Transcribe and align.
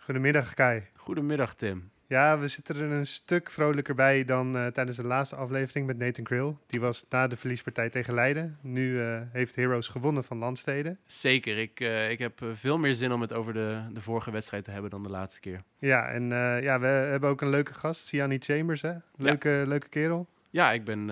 Goedemiddag 0.00 0.54
Kai. 0.54 0.82
Goedemiddag 0.96 1.54
Tim. 1.54 1.90
Ja, 2.06 2.38
we 2.38 2.48
zitten 2.48 2.76
er 2.76 2.90
een 2.90 3.06
stuk 3.06 3.50
vrolijker 3.50 3.94
bij 3.94 4.24
dan 4.24 4.56
uh, 4.56 4.66
tijdens 4.66 4.96
de 4.96 5.04
laatste 5.04 5.36
aflevering 5.36 5.86
met 5.86 5.98
Nathan 5.98 6.24
Krill. 6.24 6.54
Die 6.66 6.80
was 6.80 7.04
na 7.08 7.26
de 7.26 7.36
verliespartij 7.36 7.90
tegen 7.90 8.14
Leiden. 8.14 8.58
Nu 8.62 8.90
uh, 8.90 9.20
heeft 9.32 9.54
Heroes 9.54 9.88
gewonnen 9.88 10.24
van 10.24 10.38
Landsteden. 10.38 10.98
Zeker, 11.06 11.58
ik, 11.58 11.80
uh, 11.80 12.10
ik 12.10 12.18
heb 12.18 12.40
veel 12.52 12.78
meer 12.78 12.94
zin 12.94 13.12
om 13.12 13.20
het 13.20 13.32
over 13.32 13.52
de, 13.52 13.82
de 13.92 14.00
vorige 14.00 14.30
wedstrijd 14.30 14.64
te 14.64 14.70
hebben 14.70 14.90
dan 14.90 15.02
de 15.02 15.08
laatste 15.08 15.40
keer. 15.40 15.62
Ja, 15.78 16.08
en 16.08 16.28
ja, 16.62 16.80
we 16.80 16.86
hebben 16.86 17.30
ook 17.30 17.40
een 17.40 17.50
leuke 17.50 17.74
gast, 17.74 18.06
Siani 18.06 18.38
Chambers. 18.38 18.82
Hè? 18.82 18.92
Leuke, 19.16 19.48
ja. 19.48 19.66
leuke 19.66 19.88
kerel. 19.88 20.28
Ja, 20.50 20.72
ik 20.72 20.84
ben 20.84 21.06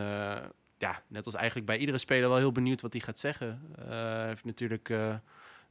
ja, 0.78 1.02
net 1.06 1.24
als 1.24 1.34
eigenlijk 1.34 1.66
bij 1.66 1.78
iedere 1.78 1.98
speler 1.98 2.28
wel 2.28 2.38
heel 2.38 2.52
benieuwd 2.52 2.80
wat 2.80 2.92
hij 2.92 3.02
gaat 3.02 3.18
zeggen. 3.18 3.62
Hij 3.78 4.26
heeft 4.26 4.44
natuurlijk 4.44 4.92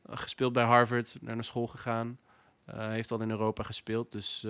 gespeeld 0.09 0.53
bij 0.53 0.63
Harvard, 0.63 1.17
naar 1.21 1.43
school 1.43 1.67
gegaan. 1.67 2.17
Heeft 2.71 3.11
al 3.11 3.21
in 3.21 3.29
Europa 3.29 3.63
gespeeld, 3.63 4.11
dus 4.11 4.45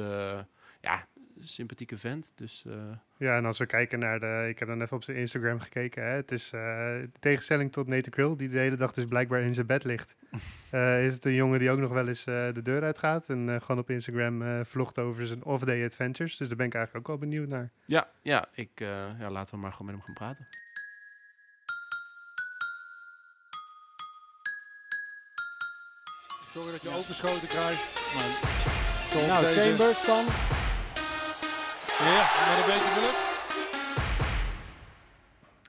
ja, 0.81 1.07
sympathieke 1.39 1.97
vent. 1.97 2.31
Dus, 2.35 2.63
uh... 2.67 2.73
Ja, 3.17 3.37
en 3.37 3.45
als 3.45 3.57
we 3.57 3.65
kijken 3.65 3.99
naar 3.99 4.19
de... 4.19 4.45
Ik 4.49 4.59
heb 4.59 4.67
dan 4.67 4.81
even 4.81 4.95
op 4.95 5.03
zijn 5.03 5.17
Instagram 5.17 5.59
gekeken. 5.59 6.03
Hè, 6.03 6.09
het 6.09 6.31
is 6.31 6.51
uh, 6.55 6.95
tegenstelling 7.19 7.71
tot 7.71 7.87
Nathan 7.87 8.11
Krill, 8.11 8.35
die 8.35 8.49
de 8.49 8.57
hele 8.57 8.75
dag 8.75 8.93
dus 8.93 9.05
blijkbaar 9.05 9.41
in 9.41 9.53
zijn 9.53 9.65
bed 9.65 9.83
ligt. 9.83 10.15
uh, 10.73 11.05
is 11.07 11.13
het 11.13 11.25
een 11.25 11.33
jongen 11.33 11.59
die 11.59 11.69
ook 11.69 11.79
nog 11.79 11.91
wel 11.91 12.07
eens 12.07 12.23
de 12.23 12.61
deur 12.63 12.83
uitgaat. 12.83 13.29
En 13.29 13.61
gewoon 13.61 13.81
op 13.81 13.89
Instagram 13.89 14.65
vlogt 14.65 14.99
over 14.99 15.25
zijn 15.25 15.43
off-day 15.43 15.85
adventures. 15.85 16.37
Dus 16.37 16.47
daar 16.47 16.57
ben 16.57 16.65
ik 16.65 16.73
eigenlijk 16.73 17.09
ook 17.09 17.19
wel 17.19 17.29
benieuwd 17.29 17.47
naar. 17.47 17.71
Ja, 17.85 18.09
ja, 18.21 18.45
ik, 18.53 18.69
ja 19.19 19.29
laten 19.29 19.55
we 19.55 19.61
maar 19.61 19.71
gewoon 19.71 19.87
met 19.87 19.95
hem 19.95 20.05
gaan 20.05 20.13
praten. 20.13 20.47
Zorg 26.57 26.71
dat 26.71 26.81
je 26.81 26.89
openschoten 26.89 27.47
krijgt. 27.47 28.13
Maar, 28.15 29.27
nou, 29.27 29.45
Chambers 29.45 30.05
dan. 30.05 30.25
Ja, 32.07 32.21
met 32.47 32.57
een 32.57 32.73
beetje 32.73 32.89
geluk. 32.89 33.15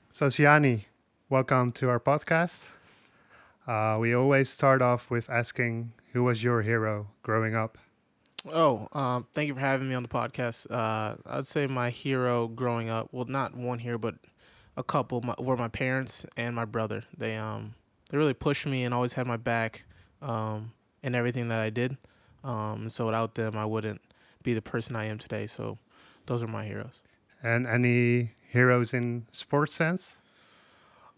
Sosiani, 0.09 0.87
welcome 1.27 1.71
to 1.71 1.87
our 1.87 1.99
podcast. 1.99 2.71
Uh, 3.67 3.97
we 3.99 4.15
always 4.15 4.51
start 4.51 4.81
off 4.81 5.09
with 5.09 5.29
asking 5.29 5.91
who 6.13 6.23
was 6.23 6.41
your 6.41 6.63
hero 6.63 7.07
growing 7.21 7.55
up? 7.55 7.77
Oh, 8.53 8.87
um, 8.91 9.27
thank 9.31 9.47
you 9.47 9.53
for 9.53 9.65
having 9.65 9.87
me 9.87 9.95
on 9.95 10.03
the 10.03 10.09
podcast. 10.09 10.71
Uh, 10.71 11.37
I'd 11.37 11.47
say 11.47 11.67
my 11.67 11.89
hero 11.89 12.47
growing 12.47 12.89
up, 12.89 13.07
well, 13.11 13.25
not 13.27 13.55
one 13.55 13.79
hero, 13.79 13.97
but 13.97 14.15
a 14.75 14.83
couple, 14.83 15.21
my, 15.21 15.35
were 15.37 15.57
my 15.57 15.69
parents 15.69 16.25
and 16.35 16.55
my 16.55 16.65
brother. 16.65 17.03
They 17.17 17.37
um 17.37 17.73
they 18.09 18.17
really 18.17 18.33
pushed 18.33 18.65
me 18.65 18.85
and 18.85 18.93
always 18.93 19.13
had 19.13 19.27
my 19.27 19.37
back 19.37 19.85
um, 20.21 20.71
in 21.03 21.15
everything 21.15 21.49
that 21.49 21.59
I 21.59 21.69
did. 21.69 21.97
Um, 22.43 22.89
so 22.89 23.05
without 23.05 23.35
them, 23.35 23.57
I 23.57 23.65
wouldn't 23.65 24.01
be 24.43 24.53
the 24.53 24.61
person 24.61 24.95
I 24.95 25.05
am 25.05 25.17
today. 25.17 25.47
So 25.47 25.77
those 26.25 26.43
are 26.43 26.47
my 26.47 26.65
heroes. 26.65 27.01
And 27.41 27.67
any 27.67 28.31
heroes 28.49 28.93
in 28.93 29.25
sports 29.31 29.73
sense? 29.73 30.17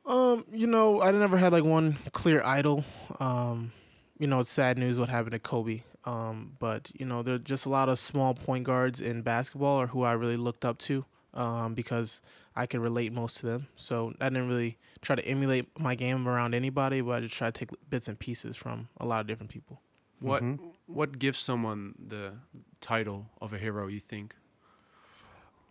Um, 0.05 0.45
you 0.51 0.67
know, 0.67 1.01
I 1.01 1.11
never 1.11 1.37
had 1.37 1.51
like 1.51 1.63
one 1.63 1.97
clear 2.11 2.41
idol. 2.43 2.83
Um, 3.19 3.71
you 4.17 4.27
know, 4.27 4.39
it's 4.39 4.49
sad 4.49 4.77
news 4.77 4.99
what 4.99 5.09
happened 5.09 5.33
to 5.33 5.39
Kobe. 5.39 5.83
Um, 6.05 6.53
but 6.59 6.91
you 6.95 7.05
know, 7.05 7.21
there's 7.21 7.41
just 7.41 7.65
a 7.65 7.69
lot 7.69 7.89
of 7.89 7.99
small 7.99 8.33
point 8.33 8.63
guards 8.63 8.99
in 8.99 9.21
basketball, 9.21 9.81
or 9.81 9.87
who 9.87 10.03
I 10.03 10.13
really 10.13 10.37
looked 10.37 10.65
up 10.65 10.79
to, 10.79 11.05
um, 11.33 11.73
because 11.73 12.21
I 12.55 12.65
could 12.65 12.81
relate 12.81 13.13
most 13.13 13.37
to 13.37 13.45
them. 13.45 13.67
So 13.75 14.13
I 14.19 14.29
didn't 14.29 14.47
really 14.47 14.77
try 15.01 15.15
to 15.15 15.25
emulate 15.25 15.67
my 15.79 15.95
game 15.95 16.27
around 16.27 16.53
anybody, 16.53 17.01
but 17.01 17.11
I 17.11 17.19
just 17.21 17.35
try 17.35 17.49
to 17.49 17.51
take 17.51 17.69
bits 17.89 18.07
and 18.07 18.19
pieces 18.19 18.55
from 18.55 18.89
a 18.97 19.05
lot 19.05 19.21
of 19.21 19.27
different 19.27 19.51
people. 19.51 19.81
What 20.19 20.43
mm-hmm. 20.43 20.65
What 20.85 21.17
gives 21.19 21.39
someone 21.39 21.95
the 21.97 22.33
title 22.79 23.27
of 23.41 23.53
a 23.53 23.57
hero? 23.57 23.87
You 23.87 23.99
think? 23.99 24.35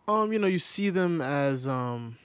Um, 0.09 0.33
you 0.33 0.39
know, 0.39 0.47
you 0.47 0.59
see 0.59 0.91
them 0.91 1.21
as 1.21 1.69
um, 1.69 2.17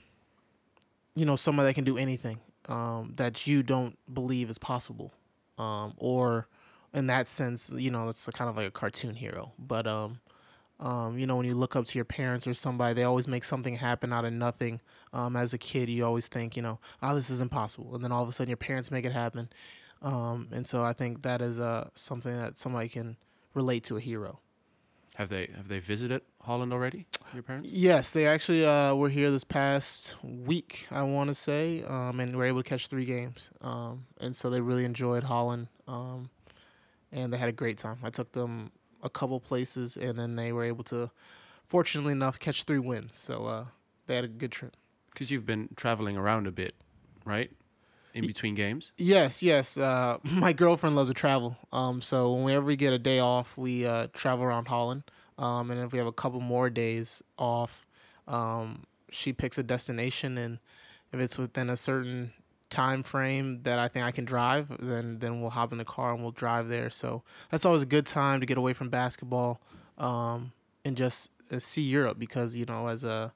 you 1.14 1.24
know, 1.24 1.36
somebody 1.36 1.68
that 1.68 1.74
can 1.74 1.84
do 1.84 1.96
anything 1.96 2.40
um, 2.68 3.12
that 3.16 3.46
you 3.46 3.62
don't 3.62 3.98
believe 4.12 4.50
is 4.50 4.58
possible, 4.58 5.12
um, 5.58 5.94
or 5.98 6.48
in 6.92 7.06
that 7.08 7.28
sense, 7.28 7.70
you 7.74 7.90
know, 7.90 8.08
it's 8.08 8.26
kind 8.26 8.48
of 8.48 8.56
like 8.56 8.66
a 8.66 8.70
cartoon 8.70 9.14
hero. 9.14 9.52
But 9.58 9.86
um, 9.86 10.20
um, 10.78 11.18
you 11.18 11.26
know, 11.26 11.36
when 11.36 11.46
you 11.46 11.54
look 11.54 11.74
up 11.74 11.86
to 11.86 11.98
your 11.98 12.04
parents 12.04 12.46
or 12.46 12.54
somebody, 12.54 12.94
they 12.94 13.04
always 13.04 13.26
make 13.26 13.44
something 13.44 13.76
happen 13.76 14.12
out 14.12 14.24
of 14.24 14.32
nothing. 14.32 14.80
Um, 15.12 15.36
as 15.36 15.54
a 15.54 15.58
kid, 15.58 15.88
you 15.88 16.04
always 16.04 16.26
think, 16.26 16.56
you 16.56 16.62
know, 16.62 16.78
oh, 17.02 17.14
this 17.14 17.30
is 17.30 17.40
impossible, 17.40 17.94
and 17.94 18.04
then 18.04 18.12
all 18.12 18.22
of 18.22 18.28
a 18.28 18.32
sudden, 18.32 18.50
your 18.50 18.56
parents 18.58 18.90
make 18.90 19.04
it 19.04 19.12
happen. 19.12 19.48
Um, 20.02 20.48
and 20.52 20.66
so 20.66 20.82
I 20.82 20.92
think 20.92 21.22
that 21.22 21.40
is 21.40 21.58
uh, 21.58 21.88
something 21.94 22.36
that 22.36 22.58
somebody 22.58 22.88
can 22.88 23.16
relate 23.54 23.84
to 23.84 23.96
a 23.96 24.00
hero. 24.00 24.40
Have 25.16 25.30
they 25.30 25.48
have 25.56 25.68
they 25.68 25.78
visited 25.78 26.20
Holland 26.42 26.74
already? 26.74 27.06
Your 27.32 27.42
parents? 27.42 27.70
Yes, 27.70 28.10
they 28.10 28.26
actually 28.26 28.66
uh, 28.66 28.94
were 28.94 29.08
here 29.08 29.30
this 29.30 29.44
past 29.44 30.14
week. 30.22 30.86
I 30.90 31.04
want 31.04 31.28
to 31.28 31.34
say, 31.34 31.82
um, 31.88 32.20
and 32.20 32.36
were 32.36 32.44
able 32.44 32.62
to 32.62 32.68
catch 32.68 32.88
three 32.88 33.06
games. 33.06 33.50
Um, 33.62 34.04
and 34.20 34.36
so 34.36 34.50
they 34.50 34.60
really 34.60 34.84
enjoyed 34.84 35.24
Holland, 35.24 35.68
um, 35.88 36.28
and 37.10 37.32
they 37.32 37.38
had 37.38 37.48
a 37.48 37.52
great 37.52 37.78
time. 37.78 37.96
I 38.02 38.10
took 38.10 38.32
them 38.32 38.72
a 39.06 39.10
couple 39.10 39.40
places, 39.40 39.96
and 39.96 40.18
then 40.18 40.36
they 40.36 40.52
were 40.52 40.64
able 40.64 40.84
to, 40.84 41.10
fortunately 41.66 42.12
enough, 42.12 42.38
catch 42.38 42.64
three 42.64 42.78
wins. 42.78 43.16
So 43.18 43.46
uh, 43.46 43.64
they 44.06 44.16
had 44.16 44.24
a 44.24 44.28
good 44.28 44.52
trip. 44.52 44.76
Because 45.12 45.30
you've 45.30 45.46
been 45.46 45.70
traveling 45.76 46.16
around 46.16 46.46
a 46.46 46.52
bit, 46.52 46.74
right? 47.24 47.50
in 48.16 48.26
between 48.26 48.54
games? 48.54 48.92
Yes, 48.96 49.42
yes. 49.42 49.76
Uh, 49.76 50.18
my 50.24 50.52
girlfriend 50.52 50.96
loves 50.96 51.10
to 51.10 51.14
travel. 51.14 51.56
Um, 51.72 52.00
so 52.00 52.32
whenever 52.32 52.64
we 52.64 52.76
get 52.76 52.92
a 52.92 52.98
day 52.98 53.18
off, 53.18 53.56
we 53.56 53.86
uh, 53.86 54.08
travel 54.12 54.44
around 54.44 54.68
Holland. 54.68 55.04
Um, 55.38 55.70
and 55.70 55.80
if 55.80 55.92
we 55.92 55.98
have 55.98 56.08
a 56.08 56.12
couple 56.12 56.40
more 56.40 56.70
days 56.70 57.22
off, 57.38 57.86
um, 58.26 58.84
she 59.10 59.32
picks 59.32 59.58
a 59.58 59.62
destination, 59.62 60.38
and 60.38 60.58
if 61.12 61.20
it's 61.20 61.36
within 61.36 61.68
a 61.68 61.76
certain 61.76 62.32
time 62.70 63.02
frame 63.02 63.62
that 63.62 63.78
I 63.78 63.88
think 63.88 64.04
I 64.04 64.10
can 64.10 64.24
drive, 64.24 64.68
then 64.80 65.18
then 65.18 65.40
we'll 65.40 65.50
hop 65.50 65.72
in 65.72 65.78
the 65.78 65.84
car 65.84 66.12
and 66.12 66.22
we'll 66.22 66.32
drive 66.32 66.68
there. 66.68 66.90
So 66.90 67.22
that's 67.50 67.64
always 67.64 67.82
a 67.82 67.86
good 67.86 68.06
time 68.06 68.40
to 68.40 68.46
get 68.46 68.58
away 68.58 68.72
from 68.72 68.88
basketball 68.88 69.60
um, 69.98 70.52
and 70.84 70.96
just 70.96 71.30
uh, 71.52 71.58
see 71.58 71.82
Europe 71.82 72.18
because 72.18 72.56
you 72.56 72.66
know 72.66 72.88
as 72.88 73.04
a 73.04 73.32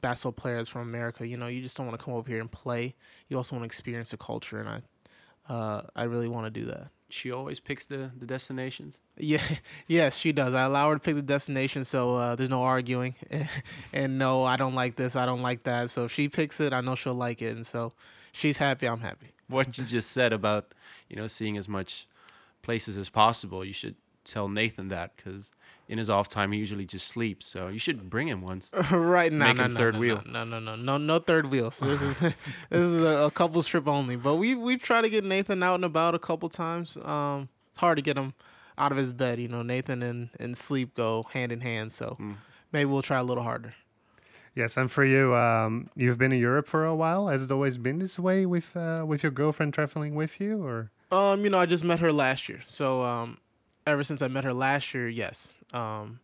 basketball 0.00 0.32
players 0.32 0.68
from 0.68 0.82
America, 0.82 1.26
you 1.26 1.36
know, 1.36 1.46
you 1.46 1.62
just 1.62 1.76
don't 1.76 1.86
want 1.86 1.98
to 1.98 2.04
come 2.04 2.14
over 2.14 2.28
here 2.28 2.40
and 2.40 2.50
play. 2.50 2.94
You 3.28 3.36
also 3.36 3.56
want 3.56 3.62
to 3.62 3.66
experience 3.66 4.10
the 4.10 4.16
culture, 4.16 4.60
and 4.60 4.68
I, 4.68 5.52
uh, 5.52 5.82
I 5.94 6.04
really 6.04 6.28
want 6.28 6.46
to 6.46 6.50
do 6.50 6.66
that. 6.66 6.88
She 7.08 7.32
always 7.32 7.58
picks 7.58 7.86
the, 7.86 8.12
the 8.16 8.26
destinations. 8.26 9.00
Yeah, 9.16 9.42
yes, 9.88 10.16
she 10.16 10.32
does. 10.32 10.54
I 10.54 10.62
allow 10.62 10.90
her 10.90 10.94
to 10.96 11.00
pick 11.00 11.16
the 11.16 11.22
destination, 11.22 11.84
so 11.84 12.14
uh, 12.14 12.36
there's 12.36 12.50
no 12.50 12.62
arguing. 12.62 13.14
and 13.92 14.18
no, 14.18 14.44
I 14.44 14.56
don't 14.56 14.74
like 14.74 14.96
this. 14.96 15.16
I 15.16 15.26
don't 15.26 15.42
like 15.42 15.64
that. 15.64 15.90
So 15.90 16.04
if 16.04 16.12
she 16.12 16.28
picks 16.28 16.60
it, 16.60 16.72
I 16.72 16.80
know 16.80 16.94
she'll 16.94 17.14
like 17.14 17.42
it, 17.42 17.56
and 17.56 17.66
so 17.66 17.92
she's 18.32 18.58
happy. 18.58 18.86
I'm 18.86 19.00
happy. 19.00 19.32
What 19.48 19.78
you 19.78 19.84
just 19.84 20.12
said 20.12 20.32
about 20.32 20.74
you 21.08 21.16
know 21.16 21.26
seeing 21.26 21.56
as 21.56 21.68
much 21.68 22.06
places 22.62 22.98
as 22.98 23.08
possible, 23.08 23.64
you 23.64 23.72
should 23.72 23.96
tell 24.24 24.48
Nathan 24.48 24.88
that 24.88 25.16
because 25.16 25.50
in 25.88 25.98
his 25.98 26.08
off 26.08 26.28
time 26.28 26.52
he 26.52 26.58
usually 26.58 26.86
just 26.86 27.08
sleeps. 27.08 27.46
So 27.46 27.68
you 27.68 27.78
should 27.78 28.08
bring 28.08 28.28
him 28.28 28.42
once. 28.42 28.70
right 28.90 29.32
now, 29.32 29.48
make 29.48 29.56
no, 29.56 29.64
him 29.64 29.72
no, 29.74 29.78
third 29.78 29.94
no, 29.94 30.00
wheel. 30.00 30.22
No, 30.26 30.44
no, 30.44 30.60
no, 30.60 30.76
no, 30.76 30.96
no, 30.96 31.18
third 31.18 31.50
wheel. 31.50 31.70
So 31.70 31.86
this 31.86 32.00
is 32.00 32.18
this 32.70 32.80
is 32.80 33.02
a, 33.02 33.26
a 33.26 33.30
couples 33.30 33.66
trip 33.66 33.88
only. 33.88 34.16
But 34.16 34.36
we 34.36 34.54
we've 34.54 34.82
tried 34.82 35.02
to 35.02 35.10
get 35.10 35.24
Nathan 35.24 35.62
out 35.62 35.74
and 35.76 35.84
about 35.84 36.14
a 36.14 36.18
couple 36.18 36.48
times. 36.48 36.96
Um, 36.98 37.48
it's 37.70 37.78
hard 37.78 37.98
to 37.98 38.02
get 38.02 38.16
him 38.16 38.34
out 38.78 38.92
of 38.92 38.98
his 38.98 39.12
bed. 39.12 39.40
You 39.40 39.48
know, 39.48 39.62
Nathan 39.62 40.02
and, 40.02 40.30
and 40.38 40.56
sleep 40.56 40.94
go 40.94 41.26
hand 41.32 41.52
in 41.52 41.60
hand. 41.60 41.92
So 41.92 42.16
mm. 42.20 42.36
maybe 42.72 42.86
we'll 42.86 43.02
try 43.02 43.18
a 43.18 43.24
little 43.24 43.44
harder. 43.44 43.74
Yes, 44.54 44.76
and 44.76 44.90
for 44.90 45.04
you, 45.04 45.34
um, 45.34 45.88
you've 45.94 46.18
been 46.18 46.32
in 46.32 46.40
Europe 46.40 46.66
for 46.66 46.84
a 46.84 46.94
while. 46.94 47.28
Has 47.28 47.42
it 47.42 47.50
always 47.50 47.78
been 47.78 48.00
this 48.00 48.18
way 48.18 48.46
with 48.46 48.76
uh, 48.76 49.04
with 49.06 49.22
your 49.22 49.32
girlfriend 49.32 49.74
traveling 49.74 50.14
with 50.14 50.40
you, 50.40 50.64
or? 50.64 50.90
Um, 51.12 51.44
you 51.44 51.50
know, 51.50 51.58
I 51.58 51.66
just 51.66 51.84
met 51.84 52.00
her 52.00 52.12
last 52.12 52.48
year, 52.48 52.60
so 52.64 53.02
um, 53.02 53.38
ever 53.86 54.02
since 54.02 54.22
I 54.22 54.28
met 54.28 54.44
her 54.44 54.52
last 54.52 54.94
year, 54.94 55.08
yes. 55.08 55.54
Um, 55.72 56.20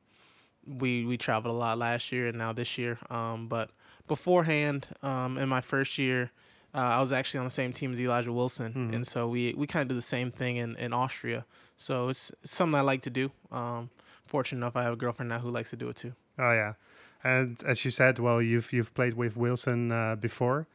we 0.67 1.05
we 1.05 1.17
traveled 1.17 1.55
a 1.55 1.59
lot 1.59 1.79
last 1.79 2.13
year 2.13 2.29
and 2.29 2.39
now 2.39 2.53
this 2.53 2.77
year. 2.79 2.99
Um, 3.11 3.49
but 3.49 3.71
beforehand, 4.09 4.89
um, 5.03 5.39
in 5.39 5.49
my 5.49 5.61
first 5.61 5.99
year, 5.99 6.31
uh, 6.75 6.79
I 6.79 7.01
was 7.01 7.13
actually 7.13 7.39
on 7.39 7.45
the 7.45 7.51
same 7.51 7.73
team 7.73 7.93
as 7.93 8.01
Elijah 8.01 8.33
Wilson, 8.33 8.73
mm-hmm. 8.73 8.95
and 8.95 9.07
so 9.07 9.29
we 9.29 9.55
we 9.55 9.67
kind 9.67 9.83
of 9.83 9.89
did 9.89 9.97
the 9.97 10.03
same 10.03 10.31
thing 10.31 10.57
in, 10.57 10.77
in 10.77 10.93
Austria. 10.93 11.47
So 11.77 12.09
it's, 12.09 12.31
it's 12.43 12.53
something 12.53 12.75
I 12.75 12.81
like 12.81 13.03
to 13.03 13.11
do. 13.11 13.31
Um, 13.53 13.91
fortunate 14.25 14.59
enough, 14.59 14.77
I 14.77 14.83
have 14.83 14.95
a 14.95 14.97
girlfriend 14.97 15.29
now 15.29 15.39
who 15.39 15.51
likes 15.51 15.71
to 15.71 15.77
do 15.77 15.89
it 15.89 15.97
too. 15.97 16.15
Oh 16.39 16.53
yeah, 16.53 16.75
and 17.25 17.63
as 17.65 17.85
you 17.85 17.91
said, 17.91 18.19
well, 18.19 18.41
you've 18.41 18.73
you've 18.73 18.95
played 18.95 19.15
with 19.15 19.37
Wilson 19.37 19.93
uh, 19.93 20.17
before. 20.17 20.67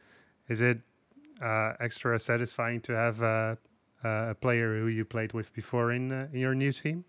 Is 0.48 0.60
it 0.60 0.80
uh, 1.40 1.72
extra 1.80 2.18
satisfying 2.18 2.80
to 2.82 2.92
have 2.92 3.22
uh, 3.22 3.56
uh, 4.04 4.30
a 4.30 4.34
player 4.34 4.78
who 4.78 4.86
you 4.86 5.04
played 5.04 5.32
with 5.32 5.52
before 5.54 5.92
in, 5.92 6.12
uh, 6.12 6.28
in 6.32 6.40
your 6.40 6.54
new 6.54 6.72
team? 6.72 7.04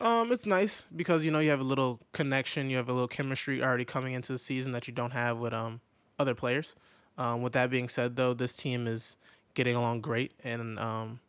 Um, 0.00 0.30
it's 0.30 0.46
nice 0.46 0.86
because 0.94 1.24
you 1.24 1.30
know 1.30 1.38
you 1.38 1.50
have 1.50 1.60
a 1.60 1.64
little 1.64 2.00
connection, 2.12 2.70
you 2.70 2.76
have 2.76 2.88
a 2.88 2.92
little 2.92 3.08
chemistry 3.08 3.62
already 3.62 3.84
coming 3.84 4.12
into 4.12 4.32
the 4.32 4.38
season 4.38 4.72
that 4.72 4.86
you 4.86 4.94
don't 4.94 5.12
have 5.12 5.38
with 5.38 5.52
um 5.52 5.80
other 6.18 6.34
players. 6.34 6.74
Um, 7.18 7.40
with 7.42 7.54
that 7.54 7.70
being 7.70 7.88
said, 7.88 8.16
though, 8.16 8.34
this 8.34 8.56
team 8.56 8.86
is 8.86 9.16
getting 9.54 9.74
along 9.74 10.02
great, 10.02 10.32
and 10.44 10.78
um, 10.78 11.20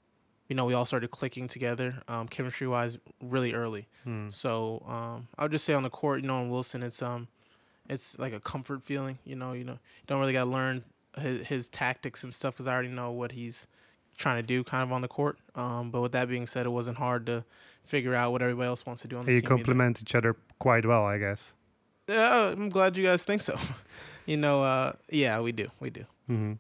you 0.50 0.56
know, 0.56 0.65
we 0.65 0.74
all 0.74 0.86
started 0.86 1.12
clicking 1.12 1.48
together, 1.48 2.01
um, 2.07 2.27
chemistry 2.27 2.68
wise, 2.68 2.98
really 3.21 3.53
early. 3.53 3.88
Hmm. 4.03 4.30
So 4.30 4.83
um, 4.88 5.27
I 5.38 5.44
would 5.44 5.51
just 5.51 5.65
say 5.65 5.74
on 5.74 5.83
the 5.83 5.89
court, 5.89 6.21
you 6.21 6.27
know, 6.27 6.42
in 6.42 6.50
Wilson, 6.50 6.83
it's 6.83 7.01
um, 7.01 7.27
it's 7.89 8.18
like 8.19 8.34
a 8.34 8.39
comfort 8.39 8.84
feeling. 8.84 9.18
You 9.25 9.36
know, 9.36 9.54
you 9.54 9.63
know, 9.63 9.74
you 9.74 10.04
don't 10.07 10.19
really 10.19 10.34
got 10.34 10.45
to 10.45 10.50
learn 10.50 10.84
his, 11.19 11.48
his 11.48 11.69
tactics 11.69 12.24
and 12.24 12.34
stuff 12.34 12.54
because 12.54 12.68
I 12.68 12.74
already 12.74 12.89
know 12.89 13.12
what 13.12 13.31
he's 13.34 13.68
trying 14.18 14.42
to 14.42 14.45
do, 14.48 14.63
kind 14.63 14.84
of 14.84 14.92
on 14.92 15.01
the 15.01 15.07
court. 15.07 15.38
Um, 15.56 15.92
but 15.92 16.01
with 16.01 16.12
that 16.13 16.28
being 16.30 16.45
said, 16.48 16.66
it 16.66 16.69
wasn't 16.69 16.98
hard 16.98 17.25
to 17.28 17.44
figure 17.84 18.13
out 18.16 18.31
what 18.31 18.42
everybody 18.42 18.68
else 18.68 18.86
wants 18.86 19.01
to 19.04 19.07
do 19.07 19.18
on 19.18 19.25
the 19.25 19.34
You 19.34 19.42
team. 19.42 19.48
complement 19.48 20.01
each 20.01 20.16
other 20.16 20.36
quite 20.60 20.86
well, 20.86 21.06
I 21.06 21.18
guess. 21.18 21.54
Yeah, 22.07 22.48
I'm 22.50 22.69
glad 22.69 22.98
you 22.98 23.04
guys 23.04 23.24
think 23.24 23.42
so. 23.42 23.57
you 24.25 24.38
know, 24.38 24.63
uh, 24.63 24.94
yeah, 25.10 25.39
we 25.39 25.51
do, 25.51 25.69
we 25.80 25.89
do. 25.89 26.06
hmm 26.28 26.54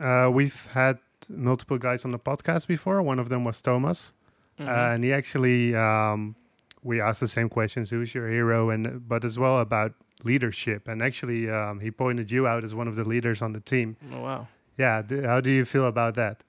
Uh, 0.00 0.28
we've 0.32 0.66
had 0.72 0.98
multiple 1.28 1.78
guys 1.78 2.04
on 2.04 2.10
the 2.10 2.18
podcast 2.18 2.66
before. 2.66 3.00
One 3.02 3.18
of 3.20 3.28
them 3.28 3.44
was 3.44 3.60
Thomas, 3.62 4.12
Mhm. 4.58 4.68
uh, 4.68 4.94
and 4.94 5.04
he 5.04 5.12
actually 5.12 5.74
um, 5.74 6.34
we 6.82 7.00
asked 7.00 7.20
the 7.20 7.28
same 7.28 7.48
questions: 7.48 7.90
Who's 7.90 8.14
your 8.14 8.28
hero? 8.28 8.70
And 8.70 9.06
but 9.08 9.24
as 9.24 9.38
well 9.38 9.58
about 9.60 9.92
leadership. 10.24 10.88
And 10.88 11.02
actually, 11.02 11.50
um, 11.50 11.80
he 11.80 11.90
pointed 11.90 12.30
you 12.30 12.46
out 12.46 12.64
as 12.64 12.74
one 12.74 12.88
of 12.88 12.96
the 12.96 13.04
leaders 13.04 13.42
on 13.42 13.52
the 13.52 13.60
team. 13.60 13.96
oh 14.12 14.20
wow. 14.20 14.48
Yeah. 14.76 15.02
how 15.26 15.40
do 15.40 15.50
you 15.50 15.64
feel 15.64 15.86
about 15.86 16.14
that? 16.16 16.42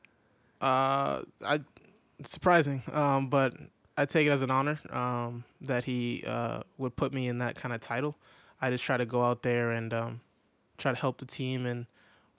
Uh, 0.62 1.22
I 1.46 1.60
it's 2.18 2.32
surprising, 2.32 2.82
um, 2.94 3.30
but 3.30 3.54
I 3.98 4.06
take 4.06 4.26
it 4.26 4.32
as 4.32 4.42
an 4.42 4.50
honor 4.50 4.80
um, 4.90 5.44
that 5.62 5.84
he 5.84 6.24
uh, 6.26 6.62
would 6.78 6.96
put 6.96 7.14
me 7.14 7.28
in 7.28 7.40
that 7.40 7.56
kind 7.56 7.74
of 7.76 7.82
title. 7.82 8.16
I 8.62 8.72
just 8.72 8.84
try 8.84 8.98
to 8.98 9.06
go 9.06 9.22
out 9.22 9.44
there 9.44 9.72
and 9.72 9.94
um, 9.94 10.22
try 10.78 10.92
to 10.94 10.98
help 10.98 11.18
the 11.18 11.26
team 11.26 11.66
in 11.66 11.88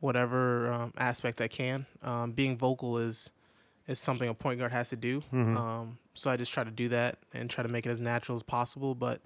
whatever 0.01 0.73
um, 0.73 0.95
aspect 0.97 1.41
I 1.41 1.49
can. 1.49 1.87
Um, 2.03 2.33
being 2.33 2.57
vocal 2.57 2.99
is 2.99 3.31
is 3.87 4.01
something 4.01 4.29
a 4.29 4.35
point 4.35 4.59
guard 4.59 4.73
has 4.73 4.89
to 4.91 4.97
do. 4.97 5.23
Mhm. 5.33 5.57
Um, 5.57 5.99
so 6.15 6.31
I 6.31 6.37
just 6.37 6.53
try 6.53 6.65
to 6.65 6.71
do 6.71 6.89
that 6.89 7.19
and 7.33 7.49
try 7.49 7.63
to 7.63 7.69
make 7.69 7.87
it 7.87 7.91
as 7.91 8.01
natural 8.01 8.35
as 8.35 8.43
possible. 8.43 8.95
But 8.97 9.21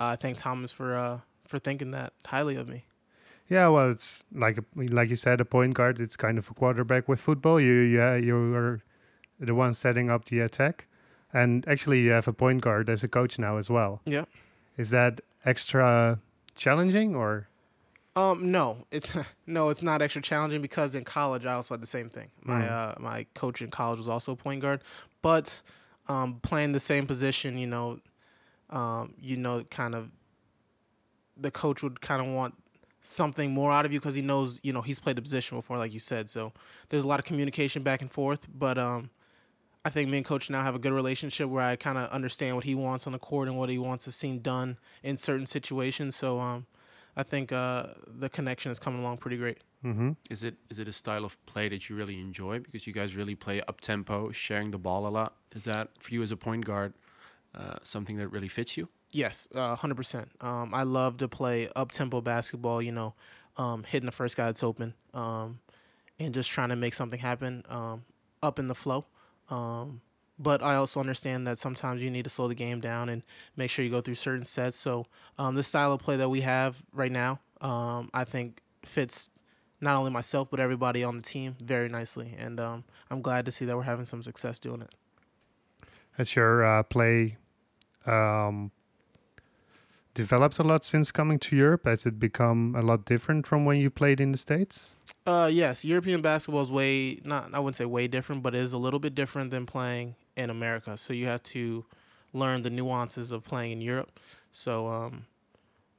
uh, 0.00 0.06
I 0.06 0.16
thank 0.16 0.38
Thomas 0.38 0.72
for 0.72 0.96
uh, 0.96 1.20
for 1.46 1.58
thinking 1.58 1.90
that 1.92 2.12
highly 2.26 2.56
of 2.56 2.68
me. 2.68 2.84
Yeah, 3.48 3.68
well, 3.68 3.90
it's 3.90 4.24
like 4.32 4.58
like 4.74 5.10
you 5.10 5.16
said, 5.16 5.40
a 5.40 5.44
point 5.44 5.74
guard. 5.74 6.00
It's 6.00 6.16
kind 6.16 6.38
of 6.38 6.50
a 6.50 6.54
quarterback 6.54 7.08
with 7.08 7.20
football. 7.20 7.60
You 7.60 7.72
yeah, 7.74 8.16
you 8.16 8.54
are 8.54 8.80
the 9.38 9.54
one 9.54 9.74
setting 9.74 10.08
up 10.10 10.24
the 10.26 10.40
attack, 10.40 10.86
and 11.32 11.66
actually 11.68 12.00
you 12.00 12.10
have 12.12 12.26
a 12.26 12.32
point 12.32 12.62
guard 12.62 12.88
as 12.88 13.04
a 13.04 13.08
coach 13.08 13.38
now 13.38 13.58
as 13.58 13.68
well. 13.68 14.00
Yeah. 14.06 14.24
Is 14.78 14.90
that 14.90 15.20
extra 15.44 16.20
challenging 16.54 17.14
or? 17.14 17.48
Um, 18.16 18.50
no, 18.52 18.86
it's 18.90 19.14
no, 19.46 19.68
it's 19.68 19.82
not 19.82 20.00
extra 20.00 20.22
challenging 20.22 20.62
because 20.62 20.94
in 20.94 21.04
college 21.04 21.44
I 21.44 21.52
also 21.52 21.74
had 21.74 21.82
the 21.82 21.86
same 21.86 22.08
thing. 22.08 22.30
My 22.42 22.62
Mm. 22.62 22.70
uh, 22.70 22.94
my 22.98 23.26
coach 23.34 23.60
in 23.60 23.70
college 23.70 23.98
was 23.98 24.08
also 24.08 24.32
a 24.32 24.36
point 24.36 24.62
guard, 24.62 24.80
but 25.20 25.60
um, 26.08 26.38
playing 26.42 26.72
the 26.72 26.80
same 26.80 27.06
position, 27.06 27.58
you 27.58 27.66
know, 27.66 27.98
um, 28.70 29.14
you 29.20 29.36
know, 29.36 29.64
kind 29.64 29.94
of 29.94 30.10
the 31.36 31.50
coach 31.50 31.82
would 31.82 32.00
kind 32.00 32.20
of 32.20 32.32
want 32.32 32.54
something 33.02 33.52
more 33.52 33.70
out 33.70 33.84
of 33.84 33.92
you 33.92 34.00
because 34.00 34.14
he 34.14 34.22
knows, 34.22 34.58
you 34.62 34.72
know, 34.72 34.80
he's 34.80 34.98
played 34.98 35.16
the 35.16 35.22
position 35.22 35.58
before, 35.58 35.76
like 35.76 35.92
you 35.92 36.00
said. 36.00 36.30
So 36.30 36.52
there's 36.88 37.04
a 37.04 37.08
lot 37.08 37.20
of 37.20 37.26
communication 37.26 37.82
back 37.82 38.00
and 38.00 38.10
forth, 38.10 38.46
but 38.52 38.78
um, 38.78 39.10
I 39.84 39.90
think 39.90 40.08
me 40.08 40.16
and 40.16 40.26
coach 40.26 40.48
now 40.48 40.62
have 40.62 40.74
a 40.74 40.78
good 40.78 40.92
relationship 40.92 41.48
where 41.48 41.62
I 41.62 41.76
kind 41.76 41.98
of 41.98 42.08
understand 42.10 42.56
what 42.56 42.64
he 42.64 42.74
wants 42.74 43.06
on 43.06 43.12
the 43.12 43.18
court 43.18 43.48
and 43.48 43.58
what 43.58 43.68
he 43.68 43.78
wants 43.78 44.06
to 44.06 44.12
see 44.12 44.32
done 44.32 44.78
in 45.02 45.18
certain 45.18 45.44
situations. 45.44 46.16
So 46.16 46.40
um, 46.40 46.66
I 47.14 47.22
think 47.22 47.52
uh, 47.52 47.88
the 48.06 48.30
connection 48.30 48.72
is 48.72 48.78
coming 48.78 49.00
along 49.00 49.18
pretty 49.18 49.36
great. 49.36 49.58
Mm-hmm. 49.84 50.12
Is 50.30 50.42
it 50.42 50.54
is 50.70 50.78
it 50.78 50.88
a 50.88 50.92
style 50.92 51.26
of 51.26 51.44
play 51.44 51.68
that 51.68 51.90
you 51.90 51.96
really 51.96 52.18
enjoy 52.18 52.60
because 52.60 52.86
you 52.86 52.94
guys 52.94 53.14
really 53.14 53.34
play 53.34 53.60
up 53.68 53.82
tempo, 53.82 54.32
sharing 54.32 54.70
the 54.70 54.78
ball 54.78 55.06
a 55.06 55.10
lot? 55.10 55.34
Is 55.54 55.64
that 55.64 55.90
for 56.00 56.14
you 56.14 56.22
as 56.22 56.30
a 56.30 56.38
point 56.38 56.64
guard 56.64 56.94
uh, 57.54 57.76
something 57.82 58.16
that 58.16 58.28
really 58.28 58.48
fits 58.48 58.78
you? 58.78 58.88
Yes, 59.14 59.46
uh, 59.54 59.76
hundred 59.76 59.94
percent. 59.94 60.28
Um, 60.40 60.74
I 60.74 60.82
love 60.82 61.18
to 61.18 61.28
play 61.28 61.68
up 61.76 61.92
tempo 61.92 62.20
basketball. 62.20 62.82
You 62.82 62.90
know, 62.90 63.14
um, 63.56 63.84
hitting 63.84 64.06
the 64.06 64.12
first 64.12 64.36
guy 64.36 64.46
that's 64.46 64.64
open, 64.64 64.92
um, 65.14 65.60
and 66.18 66.34
just 66.34 66.50
trying 66.50 66.70
to 66.70 66.76
make 66.76 66.94
something 66.94 67.20
happen 67.20 67.62
um, 67.68 68.04
up 68.42 68.58
in 68.58 68.66
the 68.66 68.74
flow. 68.74 69.06
Um, 69.50 70.00
but 70.36 70.64
I 70.64 70.74
also 70.74 70.98
understand 70.98 71.46
that 71.46 71.60
sometimes 71.60 72.02
you 72.02 72.10
need 72.10 72.24
to 72.24 72.28
slow 72.28 72.48
the 72.48 72.56
game 72.56 72.80
down 72.80 73.08
and 73.08 73.22
make 73.56 73.70
sure 73.70 73.84
you 73.84 73.90
go 73.90 74.00
through 74.00 74.16
certain 74.16 74.44
sets. 74.44 74.76
So 74.76 75.06
the 75.38 75.62
style 75.62 75.92
of 75.92 76.00
play 76.00 76.16
that 76.16 76.28
we 76.28 76.40
have 76.40 76.82
right 76.92 77.12
now, 77.12 77.38
I 77.60 78.24
think 78.26 78.62
fits 78.84 79.30
not 79.80 79.96
only 79.96 80.10
myself 80.10 80.50
but 80.50 80.58
everybody 80.58 81.04
on 81.04 81.16
the 81.16 81.22
team 81.22 81.54
very 81.62 81.88
nicely, 81.88 82.34
and 82.36 82.58
I'm 82.58 83.22
glad 83.22 83.46
to 83.46 83.52
see 83.52 83.64
that 83.64 83.76
we're 83.76 83.84
having 83.84 84.04
some 84.04 84.22
success 84.22 84.58
doing 84.58 84.82
it. 84.82 84.92
That's 86.16 86.34
your 86.34 86.64
uh, 86.64 86.82
play 86.82 87.36
developed 90.14 90.58
a 90.58 90.62
lot 90.62 90.84
since 90.84 91.12
coming 91.12 91.38
to 91.40 91.56
Europe? 91.56 91.86
Has 91.86 92.06
it 92.06 92.18
become 92.18 92.74
a 92.76 92.82
lot 92.82 93.04
different 93.04 93.46
from 93.46 93.64
when 93.64 93.78
you 93.78 93.90
played 93.90 94.20
in 94.20 94.32
the 94.32 94.38
States? 94.38 94.96
Uh, 95.26 95.50
yes, 95.52 95.84
European 95.84 96.22
basketball 96.22 96.62
is 96.62 96.70
way 96.70 97.20
not. 97.24 97.50
I 97.52 97.58
wouldn't 97.58 97.76
say 97.76 97.84
way 97.84 98.06
different, 98.06 98.42
but 98.42 98.54
it 98.54 98.60
is 98.60 98.72
a 98.72 98.78
little 98.78 99.00
bit 99.00 99.14
different 99.14 99.50
than 99.50 99.66
playing 99.66 100.14
in 100.36 100.50
America. 100.50 100.96
So 100.96 101.12
you 101.12 101.26
have 101.26 101.42
to 101.44 101.84
learn 102.32 102.62
the 102.62 102.70
nuances 102.70 103.30
of 103.30 103.44
playing 103.44 103.72
in 103.72 103.80
Europe. 103.80 104.18
So 104.52 104.86
um, 104.86 105.26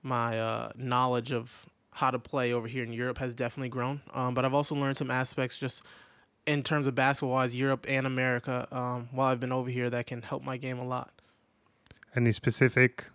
my 0.02 0.40
uh, 0.40 0.72
knowledge 0.76 1.32
of 1.32 1.66
how 1.92 2.12
to 2.12 2.20
play 2.20 2.52
over 2.52 2.68
here 2.68 2.84
in 2.84 2.92
Europe 2.92 3.18
has 3.20 3.34
definitely 3.34 3.70
grown. 3.70 4.02
Um, 4.14 4.34
but 4.34 4.46
I've 4.46 4.54
also 4.54 4.76
learned 4.76 4.98
some 4.98 5.10
aspects 5.10 5.58
just 5.58 5.82
in 6.46 6.62
terms 6.62 6.88
of 6.88 6.96
basketball 6.96 7.34
wise, 7.34 7.56
Europe 7.56 7.86
and 7.88 8.06
America. 8.06 8.68
Um, 8.72 9.10
while 9.12 9.32
I've 9.32 9.40
been 9.40 9.52
over 9.52 9.70
here, 9.70 9.90
that 9.90 10.06
can 10.08 10.22
help 10.22 10.44
my 10.44 10.58
game 10.58 10.78
a 10.78 10.86
lot. 10.86 11.12
Any 12.16 12.32
specific 12.32 13.08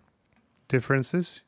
differences 0.71 1.41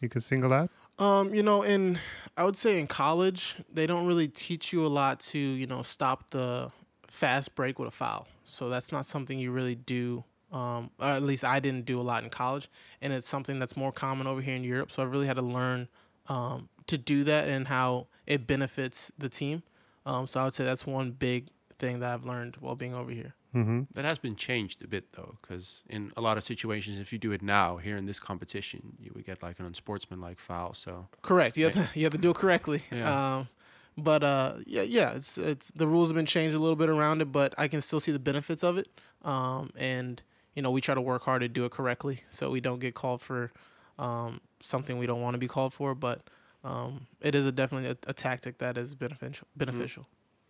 you 0.00 0.08
can 0.08 0.20
single 0.20 0.52
out? 0.52 0.70
Um, 0.98 1.34
you 1.34 1.42
know, 1.42 1.62
in 1.62 1.98
I 2.36 2.44
would 2.44 2.56
say 2.56 2.80
in 2.80 2.86
college, 2.86 3.56
they 3.72 3.86
don't 3.86 4.06
really 4.06 4.28
teach 4.28 4.72
you 4.72 4.84
a 4.84 4.88
lot 4.88 5.20
to, 5.20 5.38
you 5.38 5.66
know, 5.66 5.82
stop 5.82 6.30
the 6.30 6.70
fast 7.06 7.54
break 7.54 7.78
with 7.78 7.88
a 7.88 7.90
foul. 7.90 8.26
So 8.44 8.68
that's 8.68 8.90
not 8.90 9.06
something 9.06 9.38
you 9.38 9.52
really 9.52 9.74
do. 9.74 10.24
Um, 10.52 10.90
or 10.98 11.06
at 11.06 11.22
least 11.22 11.44
I 11.44 11.60
didn't 11.60 11.86
do 11.86 12.00
a 12.00 12.02
lot 12.02 12.24
in 12.24 12.30
college, 12.30 12.68
and 13.00 13.12
it's 13.12 13.28
something 13.28 13.60
that's 13.60 13.76
more 13.76 13.92
common 13.92 14.26
over 14.26 14.40
here 14.40 14.56
in 14.56 14.64
Europe. 14.64 14.90
So 14.90 15.02
I 15.02 15.06
really 15.06 15.28
had 15.28 15.36
to 15.36 15.42
learn 15.42 15.86
um, 16.28 16.68
to 16.88 16.98
do 16.98 17.22
that 17.24 17.48
and 17.48 17.68
how 17.68 18.08
it 18.26 18.48
benefits 18.48 19.12
the 19.16 19.28
team. 19.28 19.62
Um, 20.04 20.26
so 20.26 20.40
I 20.40 20.44
would 20.44 20.54
say 20.54 20.64
that's 20.64 20.86
one 20.86 21.12
big 21.12 21.48
thing 21.78 22.00
that 22.00 22.12
I've 22.12 22.24
learned 22.24 22.56
while 22.58 22.74
being 22.74 22.94
over 22.94 23.12
here. 23.12 23.34
Mm-hmm. 23.54 23.82
That 23.94 24.04
has 24.04 24.18
been 24.18 24.36
changed 24.36 24.82
a 24.82 24.88
bit 24.88 25.12
though, 25.12 25.34
because 25.40 25.82
in 25.88 26.12
a 26.16 26.20
lot 26.20 26.36
of 26.36 26.44
situations, 26.44 26.98
if 26.98 27.12
you 27.12 27.18
do 27.18 27.32
it 27.32 27.42
now 27.42 27.78
here 27.78 27.96
in 27.96 28.06
this 28.06 28.20
competition, 28.20 28.96
you 28.98 29.10
would 29.14 29.26
get 29.26 29.42
like 29.42 29.58
an 29.58 29.66
unsportsmanlike 29.66 30.38
foul. 30.38 30.72
So 30.74 31.08
Correct. 31.22 31.56
You 31.56 31.64
have 31.64 31.74
to 31.74 31.88
you 31.98 32.04
have 32.04 32.12
to 32.12 32.18
do 32.18 32.30
it 32.30 32.36
correctly. 32.36 32.82
Yeah. 32.92 33.38
Um, 33.38 33.48
but 33.96 34.22
uh, 34.22 34.56
yeah, 34.66 34.82
yeah. 34.82 35.12
It's 35.12 35.36
it's 35.36 35.70
the 35.74 35.86
rules 35.86 36.08
have 36.08 36.16
been 36.16 36.26
changed 36.26 36.56
a 36.56 36.58
little 36.58 36.76
bit 36.76 36.88
around 36.88 37.22
it, 37.22 37.32
but 37.32 37.54
I 37.58 37.68
can 37.68 37.80
still 37.80 38.00
see 38.00 38.12
the 38.12 38.18
benefits 38.18 38.62
of 38.62 38.78
it. 38.78 38.88
Um, 39.22 39.70
and 39.76 40.22
you 40.54 40.62
know 40.62 40.70
we 40.70 40.80
try 40.80 40.94
to 40.94 41.00
work 41.00 41.22
hard 41.22 41.42
to 41.42 41.48
do 41.48 41.64
it 41.64 41.72
correctly, 41.72 42.20
so 42.28 42.50
we 42.50 42.60
don't 42.60 42.80
get 42.80 42.94
called 42.94 43.20
for 43.20 43.52
um, 43.98 44.40
something 44.60 44.98
we 44.98 45.06
don't 45.06 45.20
want 45.20 45.34
to 45.34 45.38
be 45.38 45.48
called 45.48 45.72
for. 45.72 45.94
But 45.94 46.22
um, 46.64 47.06
it 47.20 47.34
is 47.34 47.46
a 47.46 47.52
definitely 47.52 47.90
a, 47.90 47.96
a 48.10 48.14
tactic 48.14 48.58
that 48.58 48.76
is 48.76 48.94
beneficial. 48.94 49.48
Beneficial. 49.56 50.06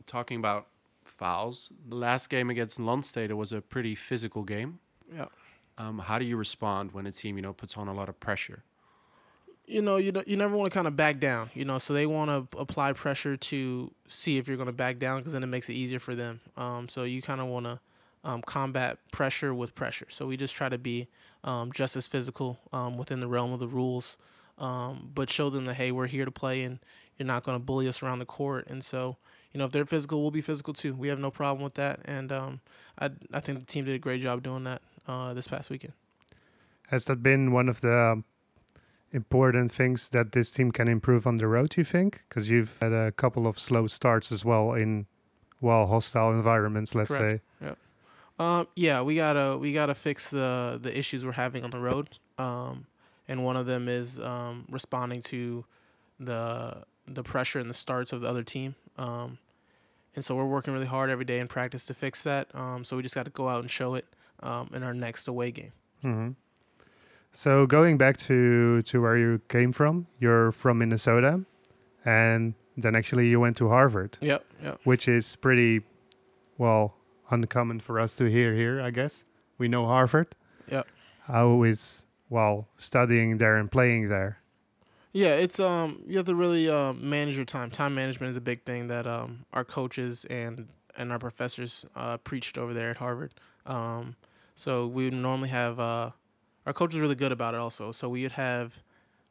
talking 0.06 0.36
about 0.36 0.66
fouls, 1.20 1.72
the 1.88 1.96
last 1.96 2.30
game 2.30 2.50
against 2.50 2.80
Landstede 2.80 3.32
was 3.32 3.52
a 3.52 3.60
pretty 3.60 3.94
physical 3.94 4.42
game. 4.42 4.80
Yeah. 5.14 5.26
Um, 5.78 5.98
how 5.98 6.18
do 6.18 6.24
you 6.24 6.36
respond 6.36 6.92
when 6.92 7.06
a 7.06 7.12
team 7.12 7.36
you 7.36 7.42
know 7.42 7.52
puts 7.52 7.76
on 7.76 7.86
a 7.88 7.94
lot 7.94 8.08
of 8.08 8.18
pressure? 8.18 8.64
you 9.70 9.80
know, 9.80 9.96
you 9.96 10.12
you 10.26 10.36
never 10.36 10.56
want 10.56 10.70
to 10.70 10.74
kind 10.74 10.88
of 10.88 10.96
back 10.96 11.20
down, 11.20 11.50
you 11.54 11.64
know. 11.64 11.78
So 11.78 11.94
they 11.94 12.06
want 12.06 12.28
to 12.50 12.58
apply 12.58 12.92
pressure 12.92 13.36
to 13.36 13.90
see 14.08 14.36
if 14.36 14.48
you're 14.48 14.56
going 14.56 14.66
to 14.66 14.72
back 14.72 14.98
down, 14.98 15.20
because 15.20 15.32
then 15.32 15.42
it 15.44 15.46
makes 15.46 15.70
it 15.70 15.74
easier 15.74 16.00
for 16.00 16.14
them. 16.14 16.40
Um, 16.56 16.88
so 16.88 17.04
you 17.04 17.22
kind 17.22 17.40
of 17.40 17.46
want 17.46 17.66
to 17.66 17.80
um, 18.24 18.42
combat 18.42 18.98
pressure 19.12 19.54
with 19.54 19.74
pressure. 19.74 20.06
So 20.08 20.26
we 20.26 20.36
just 20.36 20.54
try 20.54 20.68
to 20.68 20.78
be 20.78 21.08
um, 21.44 21.70
just 21.72 21.96
as 21.96 22.06
physical 22.06 22.58
um, 22.72 22.98
within 22.98 23.20
the 23.20 23.28
realm 23.28 23.52
of 23.52 23.60
the 23.60 23.68
rules, 23.68 24.18
um, 24.58 25.10
but 25.14 25.30
show 25.30 25.50
them 25.50 25.66
that 25.66 25.74
hey, 25.74 25.92
we're 25.92 26.08
here 26.08 26.24
to 26.24 26.32
play, 26.32 26.62
and 26.62 26.80
you're 27.16 27.26
not 27.26 27.44
going 27.44 27.56
to 27.56 27.64
bully 27.64 27.86
us 27.86 28.02
around 28.02 28.18
the 28.18 28.26
court. 28.26 28.66
And 28.68 28.84
so, 28.84 29.18
you 29.52 29.58
know, 29.58 29.66
if 29.66 29.72
they're 29.72 29.86
physical, 29.86 30.20
we'll 30.22 30.30
be 30.30 30.40
physical 30.40 30.74
too. 30.74 30.94
We 30.94 31.08
have 31.08 31.18
no 31.18 31.30
problem 31.30 31.62
with 31.64 31.74
that, 31.74 32.00
and 32.04 32.30
um, 32.32 32.60
I 32.98 33.10
I 33.32 33.40
think 33.40 33.60
the 33.60 33.66
team 33.66 33.84
did 33.84 33.94
a 33.94 33.98
great 33.98 34.20
job 34.20 34.42
doing 34.42 34.64
that 34.64 34.82
uh, 35.06 35.34
this 35.34 35.48
past 35.48 35.70
weekend. 35.70 35.92
Has 36.88 37.04
that 37.06 37.22
been 37.22 37.52
one 37.52 37.68
of 37.68 37.80
the 37.80 37.96
um, 37.96 38.24
important 39.12 39.70
things 39.70 40.08
that 40.10 40.32
this 40.32 40.50
team 40.50 40.72
can 40.72 40.88
improve 40.88 41.26
on 41.26 41.36
the 41.36 41.46
road, 41.46 41.76
you 41.76 41.84
think? 41.84 42.22
Because 42.28 42.50
you've 42.50 42.78
had 42.80 42.92
a 42.92 43.12
couple 43.12 43.46
of 43.46 43.58
slow 43.58 43.86
starts 43.86 44.32
as 44.32 44.44
well 44.44 44.72
in, 44.72 45.06
well, 45.60 45.86
hostile 45.86 46.32
environments, 46.32 46.94
let's 46.94 47.14
Correct. 47.14 47.42
say. 47.60 47.74
Um, 48.40 48.66
yeah, 48.74 49.02
we 49.02 49.16
gotta 49.16 49.58
we 49.58 49.74
gotta 49.74 49.94
fix 49.94 50.30
the 50.30 50.78
the 50.80 50.98
issues 50.98 51.26
we're 51.26 51.32
having 51.32 51.62
on 51.62 51.70
the 51.70 51.78
road. 51.78 52.08
Um, 52.38 52.86
and 53.28 53.44
one 53.44 53.54
of 53.54 53.66
them 53.66 53.86
is 53.86 54.18
um, 54.18 54.64
responding 54.70 55.20
to 55.24 55.66
the 56.18 56.84
the 57.06 57.22
pressure 57.22 57.58
and 57.58 57.68
the 57.68 57.74
starts 57.74 58.14
of 58.14 58.22
the 58.22 58.28
other 58.28 58.42
team. 58.42 58.76
Um, 59.00 59.38
and 60.14 60.24
so 60.24 60.34
we're 60.36 60.44
working 60.46 60.74
really 60.74 60.86
hard 60.86 61.08
every 61.10 61.24
day 61.24 61.38
in 61.38 61.48
practice 61.48 61.86
to 61.86 61.94
fix 61.94 62.22
that. 62.24 62.48
Um, 62.54 62.84
so 62.84 62.96
we 62.96 63.02
just 63.02 63.14
got 63.14 63.24
to 63.24 63.30
go 63.30 63.48
out 63.48 63.60
and 63.60 63.70
show 63.70 63.94
it 63.94 64.04
um, 64.42 64.70
in 64.74 64.82
our 64.82 64.94
next 64.94 65.26
away 65.28 65.50
game. 65.52 65.72
hmm 66.02 66.30
So 67.32 67.66
going 67.66 67.96
back 67.98 68.16
to 68.28 68.82
to 68.82 69.00
where 69.00 69.16
you 69.16 69.40
came 69.48 69.72
from, 69.72 70.06
you're 70.18 70.52
from 70.52 70.78
Minnesota, 70.78 71.44
and 72.04 72.54
then 72.76 72.94
actually 72.96 73.28
you 73.28 73.38
went 73.40 73.56
to 73.58 73.68
Harvard, 73.68 74.18
Yep, 74.20 74.44
yep. 74.62 74.80
which 74.84 75.06
is 75.08 75.36
pretty 75.36 75.82
well 76.58 76.94
uncommon 77.30 77.80
for 77.80 78.00
us 78.00 78.16
to 78.16 78.24
hear 78.24 78.54
here. 78.54 78.80
I 78.80 78.90
guess 78.90 79.24
we 79.58 79.68
know 79.68 79.86
Harvard. 79.86 80.28
Yep. 80.68 80.86
How 81.26 81.62
is 81.62 82.06
well 82.28 82.66
studying 82.76 83.38
there 83.38 83.56
and 83.56 83.70
playing 83.70 84.08
there? 84.08 84.39
Yeah, 85.12 85.34
it's 85.34 85.58
um 85.58 86.02
you 86.06 86.16
have 86.18 86.26
to 86.26 86.34
really 86.34 86.68
um, 86.68 87.08
manage 87.08 87.36
your 87.36 87.44
time. 87.44 87.70
Time 87.70 87.94
management 87.94 88.30
is 88.30 88.36
a 88.36 88.40
big 88.40 88.64
thing 88.64 88.88
that 88.88 89.06
um 89.06 89.44
our 89.52 89.64
coaches 89.64 90.24
and 90.26 90.68
and 90.96 91.12
our 91.12 91.18
professors 91.18 91.86
uh, 91.96 92.16
preached 92.18 92.58
over 92.58 92.74
there 92.74 92.90
at 92.90 92.96
Harvard. 92.98 93.32
Um, 93.64 94.16
so 94.54 94.86
we 94.86 95.04
would 95.04 95.14
normally 95.14 95.48
have 95.48 95.78
uh, 95.80 96.10
our 96.66 96.72
coach 96.72 96.92
was 96.92 97.00
really 97.00 97.14
good 97.14 97.32
about 97.32 97.54
it 97.54 97.60
also. 97.60 97.92
So 97.92 98.08
we 98.08 98.22
would 98.22 98.32
have 98.32 98.80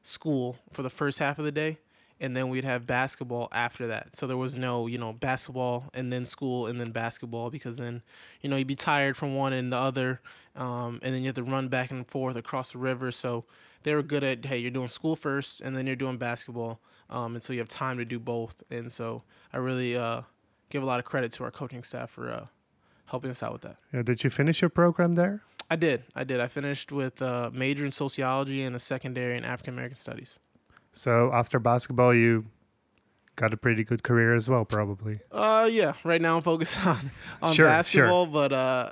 school 0.04 0.58
for 0.72 0.84
the 0.84 0.90
first 0.90 1.20
half 1.20 1.38
of 1.40 1.46
the 1.46 1.52
day, 1.52 1.78
and 2.20 2.36
then 2.36 2.50
we'd 2.50 2.66
have 2.66 2.86
basketball 2.86 3.48
after 3.52 3.88
that. 3.88 4.16
So 4.16 4.28
there 4.28 4.38
was 4.38 4.56
no 4.56 4.88
you 4.88 4.98
know 4.98 5.14
basketball 5.14 5.90
and 5.94 6.12
then 6.12 6.26
school 6.26 6.68
and 6.68 6.80
then 6.80 6.92
basketball 6.92 7.50
because 7.50 7.78
then 7.78 8.02
you 8.42 8.50
know 8.50 8.56
you'd 8.58 8.68
be 8.68 8.76
tired 8.76 9.18
from 9.18 9.36
one 9.36 9.54
and 9.54 9.72
the 9.72 9.78
other, 9.78 10.22
um, 10.56 11.00
and 11.04 11.14
then 11.14 11.22
you 11.22 11.28
have 11.28 11.36
to 11.36 11.44
run 11.44 11.68
back 11.68 11.92
and 11.92 12.08
forth 12.08 12.36
across 12.36 12.72
the 12.74 12.78
river. 12.80 13.12
So 13.12 13.46
they 13.84 13.96
were 13.96 14.04
good 14.04 14.24
at 14.24 14.46
hey 14.46 14.58
you're 14.58 14.72
doing 14.72 14.88
school 14.88 15.16
first 15.16 15.62
and 15.62 15.76
then 15.76 15.88
you're 15.88 15.96
doing 15.96 16.18
basketball 16.18 16.82
um, 17.10 17.36
and 17.36 17.42
so 17.44 17.54
you 17.54 17.60
have 17.60 17.70
time 17.70 17.98
to 17.98 18.04
do 18.06 18.20
both 18.20 18.62
and 18.70 18.92
so 18.92 19.24
i 19.54 19.58
really 19.58 19.96
uh, 19.96 20.22
give 20.70 20.84
a 20.84 20.86
lot 20.86 21.00
of 21.00 21.06
credit 21.06 21.32
to 21.32 21.44
our 21.46 21.52
coaching 21.52 21.82
staff 21.82 22.10
for 22.10 22.30
uh, 22.30 22.46
helping 23.06 23.32
us 23.32 23.42
out 23.42 23.54
with 23.54 23.62
that 23.62 23.78
Yeah, 23.94 24.02
did 24.02 24.22
you 24.24 24.30
finish 24.30 24.62
your 24.62 24.70
program 24.70 25.16
there? 25.16 25.44
i 25.72 25.78
did 25.78 26.04
i 26.14 26.26
did 26.26 26.42
i 26.42 26.48
finished 26.48 26.92
with 26.92 27.22
a 27.22 27.52
major 27.54 27.86
in 27.86 27.92
sociology 27.92 28.64
and 28.64 28.76
a 28.76 28.80
secondary 28.80 29.38
in 29.38 29.46
african 29.46 29.74
american 29.76 29.98
studies 29.98 30.40
So 31.00 31.32
after 31.34 31.60
basketball, 31.60 32.14
you 32.14 32.46
got 33.38 33.54
a 33.54 33.58
pretty 33.58 33.86
good 33.86 34.04
career 34.04 34.36
as 34.36 34.50
well, 34.50 34.66
probably. 34.66 35.16
uh 35.32 35.66
yeah 35.72 35.94
right 36.04 36.22
now 36.22 36.36
i'm 36.36 36.42
focused 36.44 36.76
on 36.92 37.00
on 37.42 37.54
Sure, 37.56 37.66
sure. 37.66 37.66
basketball 37.68 38.26
but 38.26 38.52
uh 38.52 38.92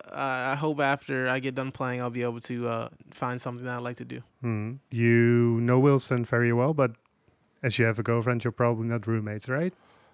I, 0.54 0.56
hope 0.56 0.80
after 0.80 1.28
i 1.28 1.40
get 1.42 1.54
done 1.54 1.72
playing 1.74 2.00
i'll 2.02 2.10
be 2.10 2.24
able 2.24 2.40
to 2.52 2.58
uh, 2.76 2.88
find 3.12 3.42
something 3.42 3.66
that 3.66 3.76
i 3.80 3.82
like 3.90 3.98
to 3.98 4.06
do 4.06 4.22
Hmm. 4.42 4.76
You 4.90 5.60
know 5.68 5.80
Wilson 5.80 6.24
very 6.24 6.54
well, 6.54 6.74
but 6.74 6.92
as 7.62 7.78
you 7.78 7.84
have 7.90 8.00
a 8.00 8.04
girlfriend, 8.04 8.44
you're 8.44 8.52
probably 8.64 8.88
not 8.88 9.06
roommates, 9.08 9.50
right? 9.50 9.74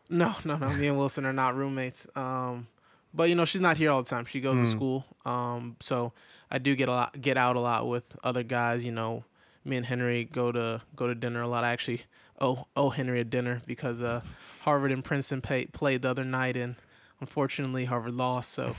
No, 0.09 0.33
no, 0.45 0.55
no. 0.57 0.69
Me 0.79 0.87
and 0.87 0.97
Wilson 0.97 1.25
are 1.25 1.33
not 1.43 1.55
roommates. 1.55 2.07
Um, 2.15 2.67
but 3.13 3.27
you 3.29 3.35
know, 3.35 3.45
she's 3.45 3.61
not 3.61 3.75
here 3.77 3.91
all 3.91 4.01
the 4.01 4.09
time. 4.09 4.25
She 4.25 4.39
goes 4.41 4.57
to 4.59 4.65
Mm. 4.65 4.71
school. 4.77 5.05
Um, 5.25 5.75
so 5.79 6.13
I 6.49 6.57
do 6.57 6.73
get 6.75 6.87
a 6.89 6.93
lot, 6.99 7.21
get 7.21 7.37
out 7.37 7.55
a 7.57 7.59
lot 7.59 7.87
with 7.87 8.15
other 8.23 8.43
guys. 8.43 8.83
You 8.85 8.93
know, 8.93 9.25
me 9.65 9.77
and 9.77 9.85
Henry 9.85 10.25
go 10.25 10.51
to 10.51 10.81
go 10.95 11.07
to 11.07 11.15
dinner 11.15 11.41
a 11.41 11.47
lot. 11.47 11.63
I 11.63 11.71
actually 11.71 12.01
owe 12.41 12.67
owe 12.75 12.89
Henry 12.89 13.19
a 13.19 13.23
dinner 13.23 13.61
because 13.65 14.01
uh, 14.01 14.21
Harvard 14.61 14.91
and 14.91 15.03
Princeton 15.03 15.41
pay, 15.41 15.65
played 15.67 16.01
the 16.01 16.09
other 16.09 16.23
night, 16.25 16.57
and 16.57 16.75
unfortunately 17.21 17.85
Harvard 17.85 18.13
lost. 18.13 18.51
So 18.51 18.75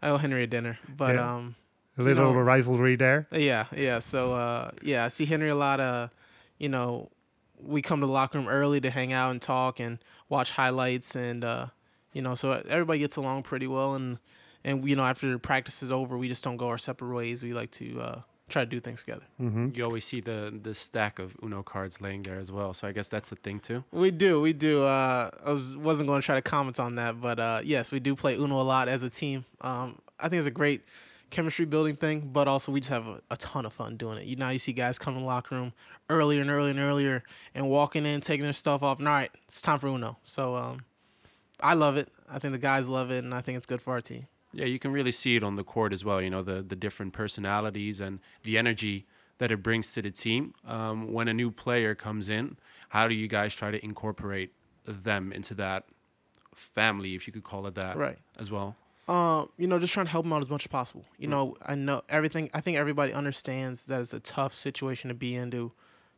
I 0.00 0.08
owe 0.10 0.16
Henry 0.18 0.42
a 0.44 0.46
dinner. 0.46 0.78
But 0.96 1.14
Yeah. 1.16 1.34
um, 1.34 1.56
A 1.98 2.02
little 2.02 2.32
know- 2.32 2.40
rivalry 2.40 2.96
there. 2.96 3.26
yeah, 3.32 3.66
yeah. 3.76 3.98
So 3.98 4.34
uh, 4.34 4.70
yeah, 4.82 5.04
I 5.04 5.08
see 5.08 5.24
Henry 5.26 5.48
a 5.50 5.54
lot. 5.54 5.80
Of, 5.80 6.10
you 6.58 6.68
know, 6.68 7.10
we 7.60 7.82
come 7.82 8.00
to 8.00 8.06
the 8.06 8.12
locker 8.12 8.38
room 8.38 8.48
early 8.48 8.80
to 8.80 8.90
hang 8.90 9.12
out 9.12 9.30
and 9.30 9.40
talk 9.42 9.80
and 9.80 9.98
watch 10.28 10.52
highlights, 10.52 11.14
and 11.16 11.44
uh, 11.44 11.66
you 12.12 12.22
know, 12.22 12.34
so 12.34 12.62
everybody 12.68 12.98
gets 13.00 13.16
along 13.16 13.42
pretty 13.44 13.66
well. 13.66 13.94
And 13.94 14.18
and 14.64 14.88
you 14.88 14.94
know, 14.96 15.04
after 15.04 15.36
practice 15.38 15.82
is 15.82 15.90
over, 15.90 16.16
we 16.16 16.28
just 16.28 16.44
don't 16.44 16.56
go 16.56 16.68
our 16.68 16.78
separate 16.78 17.14
ways. 17.14 17.42
We 17.42 17.52
like 17.52 17.70
to 17.72 18.00
uh, 18.00 18.20
try 18.52 18.62
to 18.62 18.70
do 18.70 18.80
things 18.80 19.00
together. 19.00 19.24
hmm 19.38 19.68
You 19.74 19.84
always 19.84 20.04
see 20.04 20.20
the 20.20 20.52
the 20.62 20.74
stack 20.74 21.18
of 21.18 21.36
Uno 21.42 21.62
cards 21.62 22.00
laying 22.00 22.22
there 22.22 22.38
as 22.38 22.50
well. 22.52 22.72
So 22.74 22.86
I 22.88 22.92
guess 22.92 23.08
that's 23.08 23.32
a 23.32 23.36
thing 23.36 23.58
too. 23.60 23.82
We 23.92 24.10
do, 24.10 24.40
we 24.40 24.52
do. 24.52 24.84
Uh, 24.84 25.30
I 25.44 25.52
was 25.52 25.76
wasn't 25.76 26.08
going 26.08 26.20
to 26.20 26.26
try 26.26 26.36
to 26.36 26.42
comment 26.42 26.78
on 26.78 26.94
that, 26.96 27.20
but 27.20 27.38
uh, 27.40 27.60
yes, 27.64 27.90
we 27.92 28.00
do 28.00 28.14
play 28.14 28.34
Uno 28.36 28.60
a 28.60 28.62
lot 28.62 28.88
as 28.88 29.02
a 29.02 29.10
team. 29.10 29.44
Um, 29.60 29.98
I 30.20 30.28
think 30.28 30.38
it's 30.38 30.46
a 30.48 30.50
great 30.50 30.82
chemistry 31.30 31.64
building 31.64 31.96
thing, 31.96 32.28
but 32.32 32.46
also 32.46 32.70
we 32.70 32.80
just 32.80 32.90
have 32.92 33.06
a, 33.06 33.20
a 33.30 33.36
ton 33.38 33.64
of 33.64 33.72
fun 33.72 33.96
doing 33.96 34.18
it. 34.18 34.26
You 34.26 34.36
know, 34.36 34.50
you 34.50 34.58
see 34.58 34.72
guys 34.74 34.98
come 34.98 35.14
in 35.14 35.20
the 35.20 35.26
locker 35.26 35.54
room 35.54 35.72
earlier 36.10 36.42
and 36.42 36.50
earlier 36.50 36.70
and 36.70 36.78
earlier, 36.80 37.22
and 37.54 37.68
walking 37.70 38.04
in, 38.06 38.20
taking 38.20 38.44
their 38.44 38.52
stuff 38.52 38.82
off. 38.82 38.98
And 38.98 39.08
all 39.08 39.14
right, 39.14 39.30
it's 39.46 39.62
time 39.62 39.78
for 39.78 39.88
Uno. 39.88 40.18
So 40.24 40.54
um, 40.54 40.84
I 41.58 41.74
love 41.74 41.96
it. 41.96 42.08
I 42.30 42.38
think 42.38 42.52
the 42.52 42.58
guys 42.58 42.86
love 42.88 43.10
it, 43.10 43.24
and 43.24 43.34
I 43.34 43.40
think 43.40 43.56
it's 43.56 43.66
good 43.66 43.80
for 43.82 43.92
our 43.94 44.00
team. 44.02 44.26
Yeah, 44.52 44.66
you 44.66 44.78
can 44.78 44.92
really 44.92 45.12
see 45.12 45.36
it 45.36 45.42
on 45.42 45.56
the 45.56 45.64
court 45.64 45.92
as 45.92 46.04
well. 46.04 46.20
You 46.20 46.30
know, 46.30 46.42
the 46.42 46.62
the 46.62 46.76
different 46.76 47.12
personalities 47.12 48.00
and 48.00 48.20
the 48.42 48.58
energy 48.58 49.06
that 49.38 49.50
it 49.50 49.62
brings 49.62 49.92
to 49.94 50.02
the 50.02 50.10
team. 50.10 50.54
Um, 50.66 51.12
when 51.12 51.26
a 51.28 51.34
new 51.34 51.50
player 51.50 51.94
comes 51.94 52.28
in, 52.28 52.56
how 52.90 53.08
do 53.08 53.14
you 53.14 53.28
guys 53.28 53.54
try 53.54 53.70
to 53.70 53.82
incorporate 53.84 54.52
them 54.86 55.32
into 55.32 55.54
that 55.54 55.84
family, 56.54 57.14
if 57.14 57.26
you 57.26 57.32
could 57.32 57.44
call 57.44 57.66
it 57.66 57.74
that, 57.74 57.96
Right. 57.96 58.18
as 58.38 58.50
well? 58.50 58.76
um, 59.08 59.48
you 59.58 59.66
know, 59.66 59.78
just 59.80 59.92
trying 59.92 60.06
to 60.06 60.12
help 60.12 60.24
them 60.24 60.32
out 60.32 60.42
as 60.42 60.48
much 60.48 60.62
as 60.62 60.68
possible. 60.68 61.04
You 61.18 61.26
know, 61.26 61.56
I 61.66 61.74
know 61.74 62.02
everything. 62.08 62.50
I 62.54 62.60
think 62.60 62.76
everybody 62.76 63.12
understands 63.12 63.86
that 63.86 64.00
it's 64.00 64.12
a 64.12 64.20
tough 64.20 64.54
situation 64.54 65.08
to 65.08 65.14
be 65.14 65.34
in 65.34 65.50
to 65.50 65.72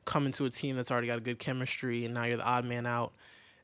come 0.05 0.27
into 0.27 0.45
a 0.45 0.51
team 0.51 0.77
that's 0.77 0.91
already 0.91 1.07
got 1.07 1.17
a 1.17 1.23
good 1.23 1.39
chemistry, 1.39 2.05
and 2.05 2.13
now 2.13 2.25
you're 2.25 2.37
the 2.37 2.47
odd 2.47 2.67
man 2.67 2.85
out, 2.85 3.15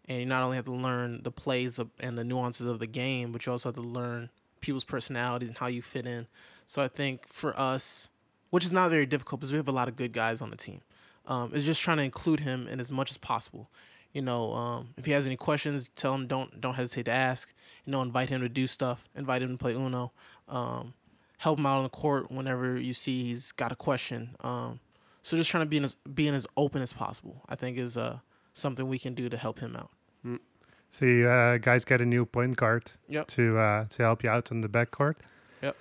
and 0.08 0.18
you 0.20 0.24
not 0.26 0.42
only 0.42 0.56
have 0.56 0.64
to 0.64 0.72
learn 0.72 1.22
the 1.22 1.30
plays 1.30 1.78
and 2.00 2.16
the 2.16 2.24
nuances 2.24 2.66
of 2.66 2.78
the 2.78 2.86
game, 2.86 3.30
but 3.30 3.44
you 3.44 3.52
also 3.52 3.68
have 3.68 3.76
to 3.76 3.82
learn 3.82 4.30
people's 4.60 4.84
personalities 4.84 5.48
and 5.48 5.58
how 5.58 5.66
you 5.66 5.82
fit 5.82 6.06
in. 6.06 6.26
So 6.66 6.82
I 6.82 6.88
think 6.88 7.26
for 7.26 7.58
us, 7.58 8.08
which 8.50 8.64
is 8.64 8.72
not 8.72 8.90
very 8.90 9.06
difficult 9.06 9.40
because 9.40 9.52
we 9.52 9.58
have 9.58 9.68
a 9.68 9.72
lot 9.72 9.88
of 9.88 9.96
good 9.96 10.12
guys 10.12 10.40
on 10.40 10.50
the 10.50 10.56
team, 10.56 10.80
um, 11.26 11.54
is 11.54 11.64
just 11.64 11.80
trying 11.80 11.98
to 11.98 12.02
include 12.02 12.40
him 12.40 12.66
in 12.66 12.80
as 12.80 12.90
much 12.90 13.10
as 13.10 13.18
possible. 13.18 13.70
You 14.12 14.22
know, 14.22 14.52
um, 14.52 14.88
if 14.96 15.06
he 15.06 15.12
has 15.12 15.26
any 15.26 15.36
questions, 15.36 15.90
tell 15.94 16.14
him 16.14 16.26
don't 16.26 16.60
don't 16.60 16.74
hesitate 16.74 17.04
to 17.04 17.12
ask. 17.12 17.52
You 17.84 17.92
know, 17.92 18.02
invite 18.02 18.30
him 18.30 18.40
to 18.40 18.48
do 18.48 18.66
stuff. 18.66 19.08
Invite 19.14 19.42
him 19.42 19.50
to 19.50 19.58
play 19.58 19.72
Uno. 19.72 20.12
Um, 20.48 20.94
help 21.38 21.58
him 21.58 21.66
out 21.66 21.78
on 21.78 21.84
the 21.84 21.90
court 21.90 22.30
whenever 22.30 22.78
you 22.78 22.92
see 22.92 23.24
he's 23.24 23.52
got 23.52 23.70
a 23.70 23.76
question. 23.76 24.36
Um, 24.40 24.80
so 25.22 25.36
just 25.36 25.48
trying 25.48 25.62
to 25.62 25.68
be 25.68 25.76
in 25.76 25.84
as 25.84 25.94
being 26.12 26.34
as 26.34 26.46
open 26.56 26.82
as 26.82 26.92
possible. 26.92 27.42
I 27.48 27.54
think 27.54 27.78
is 27.78 27.96
uh, 27.96 28.18
something 28.52 28.88
we 28.88 28.98
can 28.98 29.14
do 29.14 29.28
to 29.28 29.36
help 29.36 29.60
him 29.60 29.76
out. 29.76 29.90
So 30.90 31.04
you 31.06 31.28
uh, 31.28 31.58
guys 31.58 31.84
get 31.84 32.00
a 32.00 32.04
new 32.06 32.26
point 32.26 32.56
guard 32.56 32.90
Yep. 33.08 33.28
to 33.28 33.58
uh, 33.58 33.84
to 33.90 34.02
help 34.02 34.24
you 34.24 34.30
out 34.30 34.50
on 34.50 34.60
the 34.60 34.68
backcourt. 34.68 35.14
Yep. 35.62 35.76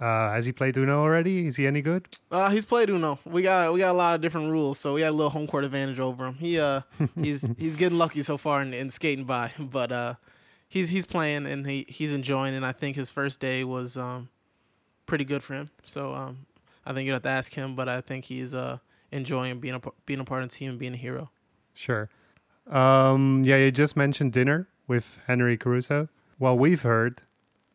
Uh, 0.00 0.32
has 0.32 0.46
he 0.46 0.52
played 0.52 0.76
Uno 0.76 1.00
already? 1.00 1.46
Is 1.46 1.56
he 1.56 1.66
any 1.66 1.82
good? 1.82 2.06
Uh, 2.30 2.48
he's 2.50 2.64
played 2.64 2.88
Uno. 2.88 3.18
We 3.24 3.42
got 3.42 3.72
we 3.72 3.80
got 3.80 3.90
a 3.90 3.98
lot 3.98 4.14
of 4.14 4.20
different 4.20 4.50
rules, 4.50 4.78
so 4.78 4.94
we 4.94 5.00
got 5.00 5.10
a 5.10 5.16
little 5.16 5.30
home 5.30 5.46
court 5.46 5.64
advantage 5.64 5.98
over 6.00 6.26
him. 6.26 6.34
He 6.34 6.58
uh 6.60 6.82
he's 7.20 7.48
he's 7.58 7.76
getting 7.76 7.98
lucky 7.98 8.22
so 8.22 8.36
far 8.36 8.62
in, 8.62 8.72
in 8.72 8.90
skating 8.90 9.24
by, 9.24 9.50
but 9.58 9.90
uh 9.92 10.14
he's 10.68 10.90
he's 10.90 11.06
playing 11.06 11.46
and 11.46 11.66
he 11.66 11.84
he's 11.88 12.12
enjoying. 12.12 12.54
And 12.54 12.64
I 12.64 12.72
think 12.72 12.96
his 12.96 13.10
first 13.10 13.40
day 13.40 13.64
was 13.64 13.96
um 13.96 14.28
pretty 15.06 15.24
good 15.24 15.42
for 15.42 15.54
him. 15.54 15.66
So 15.82 16.14
um 16.14 16.46
I 16.86 16.92
think 16.92 17.06
you 17.06 17.12
have 17.12 17.22
to 17.22 17.28
ask 17.28 17.52
him, 17.54 17.74
but 17.74 17.88
I 17.88 18.00
think 18.00 18.26
he's 18.26 18.54
uh 18.54 18.78
enjoying 19.10 19.58
being 19.60 19.74
a 19.74 19.80
being 20.06 20.20
a 20.20 20.24
part 20.24 20.42
of 20.44 20.50
the 20.50 20.54
team 20.54 20.70
and 20.70 20.78
being 20.78 20.94
a 20.94 20.96
hero. 20.96 21.30
Sure. 21.74 22.08
Um, 22.70 23.42
yeah, 23.44 23.56
you 23.56 23.70
just 23.70 23.96
mentioned 23.96 24.32
dinner 24.32 24.68
with 24.86 25.18
Henry 25.26 25.56
Caruso. 25.56 26.08
Well, 26.38 26.56
we've 26.56 26.82
heard 26.82 27.22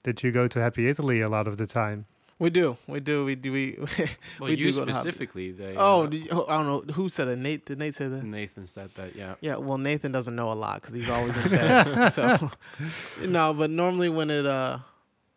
that 0.03 0.23
you 0.23 0.31
go 0.31 0.47
to 0.47 0.59
Happy 0.59 0.87
Italy 0.87 1.21
a 1.21 1.29
lot 1.29 1.47
of 1.47 1.57
the 1.57 1.65
time. 1.67 2.05
We 2.39 2.51
do, 2.51 2.77
we 2.85 2.99
do, 2.99 3.25
we 3.25 3.33
do. 3.35 3.51
We, 3.51 3.77
Well, 4.39 4.49
we 4.49 4.51
you 4.51 4.57
do 4.57 4.63
go 4.71 4.85
to 4.85 4.91
Hobby. 4.91 4.93
specifically. 4.93 5.51
They, 5.51 5.75
oh, 5.75 6.03
uh, 6.03 6.05
do 6.07 6.17
you- 6.17 6.45
I 6.47 6.57
don't 6.63 6.87
know 6.87 6.93
who 6.93 7.09
said 7.09 7.25
that. 7.27 7.37
Nate 7.37 7.65
did 7.65 7.79
Nate 7.79 7.95
say 7.95 8.07
that? 8.07 8.23
Nathan 8.23 8.67
said 8.67 8.91
that. 8.95 9.15
Yeah. 9.15 9.35
Yeah, 9.41 9.55
well, 9.57 9.79
Nathan 9.79 10.11
doesn't 10.11 10.35
know 10.35 10.51
a 10.51 10.53
lot 10.53 10.81
because 10.81 10.93
he's 10.93 11.09
always 11.09 11.35
in 11.35 11.49
bed. 11.49 12.09
so, 12.11 12.51
no, 13.25 13.55
but 13.55 13.71
normally 13.71 14.09
when 14.09 14.29
it 14.29 14.45
uh 14.45 14.77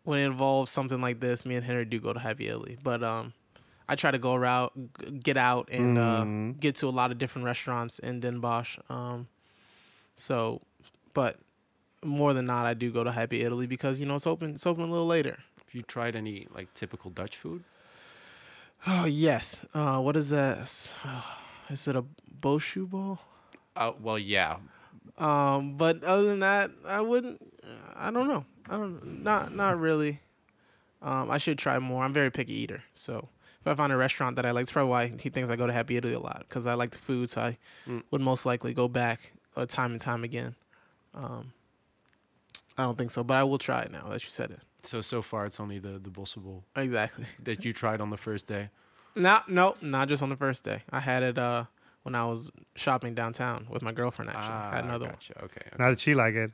when 0.04 0.18
it 0.18 0.26
involves 0.26 0.70
something 0.70 1.00
like 1.00 1.20
this, 1.20 1.46
me 1.46 1.54
and 1.54 1.64
Henry 1.64 1.86
do 1.86 1.98
go 2.00 2.12
to 2.12 2.18
Happy 2.20 2.48
Italy. 2.48 2.76
But 2.82 3.02
um, 3.02 3.32
I 3.88 3.94
try 3.94 4.10
to 4.10 4.18
go 4.18 4.34
around, 4.34 4.70
g- 5.00 5.10
get 5.10 5.36
out, 5.38 5.70
and 5.70 5.96
uh, 5.98 6.24
Mm. 6.24 6.60
get 6.60 6.74
to 6.76 6.88
a 6.88 6.90
lot 6.90 7.10
of 7.12 7.18
different 7.18 7.46
restaurants 7.46 7.98
in 7.98 8.20
Den 8.20 8.40
Bosch. 8.40 8.78
Um, 8.90 9.28
so, 10.16 10.62
but 11.14 11.36
more 12.04 12.32
than 12.32 12.46
not, 12.46 12.66
I 12.66 12.74
do 12.74 12.90
go 12.90 13.04
to 13.04 13.12
Happy 13.12 13.42
Italy 13.42 13.66
because 13.66 14.00
you 14.00 14.06
know 14.06 14.16
it's 14.16 14.26
open. 14.26 14.50
It's 14.54 14.66
open 14.66 14.84
a 14.84 14.90
little 14.90 15.06
later. 15.06 15.38
Have 15.58 15.74
you 15.74 15.82
tried 15.82 16.16
any 16.16 16.46
like 16.54 16.72
typical 16.74 17.10
Dutch 17.10 17.36
food? 17.36 17.64
Oh 18.86 19.04
yes. 19.06 19.66
Uh, 19.74 20.00
what 20.00 20.16
is 20.16 20.30
that? 20.30 20.58
Is 21.70 21.86
it 21.86 21.94
a 21.94 22.04
Bossche 22.40 22.88
bol? 22.88 23.20
Uh, 23.76 23.92
well, 24.00 24.18
yeah. 24.18 24.56
Um, 25.18 25.76
but 25.76 26.02
other 26.02 26.24
than 26.24 26.40
that, 26.40 26.70
I 26.84 27.00
wouldn't. 27.00 27.40
I 27.94 28.10
don't 28.10 28.26
know. 28.26 28.44
I 28.68 28.76
don't. 28.76 29.22
Not 29.22 29.54
not 29.54 29.78
really. 29.78 30.20
Um, 31.02 31.30
I 31.30 31.38
should 31.38 31.58
try 31.58 31.78
more. 31.78 32.02
I'm 32.04 32.10
a 32.10 32.14
very 32.14 32.30
picky 32.30 32.54
eater, 32.54 32.82
so 32.92 33.28
if 33.60 33.66
I 33.66 33.74
find 33.74 33.92
a 33.92 33.96
restaurant 33.96 34.36
that 34.36 34.44
I 34.44 34.50
like, 34.50 34.62
that's 34.62 34.72
probably 34.72 34.90
why 34.90 35.06
he 35.18 35.30
thinks 35.30 35.48
I 35.48 35.56
go 35.56 35.66
to 35.66 35.72
Happy 35.72 35.96
Italy 35.96 36.12
a 36.14 36.18
lot 36.18 36.44
because 36.48 36.66
I 36.66 36.74
like 36.74 36.90
the 36.90 36.98
food. 36.98 37.30
So 37.30 37.40
I 37.42 37.58
Mm. 37.86 38.02
would 38.10 38.20
most 38.20 38.44
likely 38.46 38.74
go 38.74 38.88
back 38.88 39.32
uh, 39.60 39.66
time 39.66 39.92
and 39.92 40.00
time 40.00 40.24
again. 40.24 40.54
Um, 41.14 41.52
I 42.78 42.84
don't 42.84 42.96
think 42.96 43.10
so, 43.10 43.22
but 43.22 43.36
I 43.36 43.44
will 43.44 43.58
try 43.58 43.82
it 43.82 43.90
now 43.90 44.08
that 44.08 44.24
you 44.24 44.30
said 44.30 44.50
it. 44.50 44.60
So 44.82 45.00
so 45.00 45.22
far, 45.22 45.44
it's 45.44 45.60
only 45.60 45.78
the 45.78 45.98
the 45.98 46.10
bowl. 46.10 46.64
Exactly. 46.76 47.26
that 47.44 47.64
you 47.64 47.72
tried 47.72 48.00
on 48.00 48.10
the 48.10 48.16
first 48.16 48.46
day. 48.46 48.70
No, 49.14 49.40
no, 49.48 49.76
not 49.82 50.08
just 50.08 50.22
on 50.22 50.30
the 50.30 50.36
first 50.36 50.64
day. 50.64 50.82
I 50.90 51.00
had 51.00 51.22
it 51.22 51.38
uh 51.38 51.64
when 52.02 52.14
I 52.14 52.24
was 52.24 52.50
shopping 52.76 53.14
downtown 53.14 53.66
with 53.68 53.82
my 53.82 53.92
girlfriend. 53.92 54.30
Actually, 54.30 54.54
I 54.54 54.76
had 54.76 54.84
another 54.84 55.06
one. 55.06 55.16
Ah. 55.36 55.44
Okay. 55.44 55.60
okay. 55.66 55.76
Now 55.78 55.88
did 55.90 56.00
she 56.00 56.14
like 56.14 56.34
it? 56.34 56.52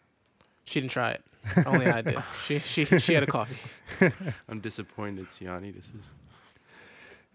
She 0.65 0.81
didn't 0.81 0.91
try 0.91 1.13
it. 1.13 1.23
Only 1.67 1.87
I 1.87 2.03
did. 2.03 2.19
She 2.45 2.59
she 2.59 2.85
she 2.85 3.15
had 3.15 3.23
a 3.23 3.27
coffee. 3.27 3.57
I'm 4.49 4.59
disappointed, 4.61 5.27
Siyani. 5.27 5.73
This 5.75 5.93
is 5.95 6.13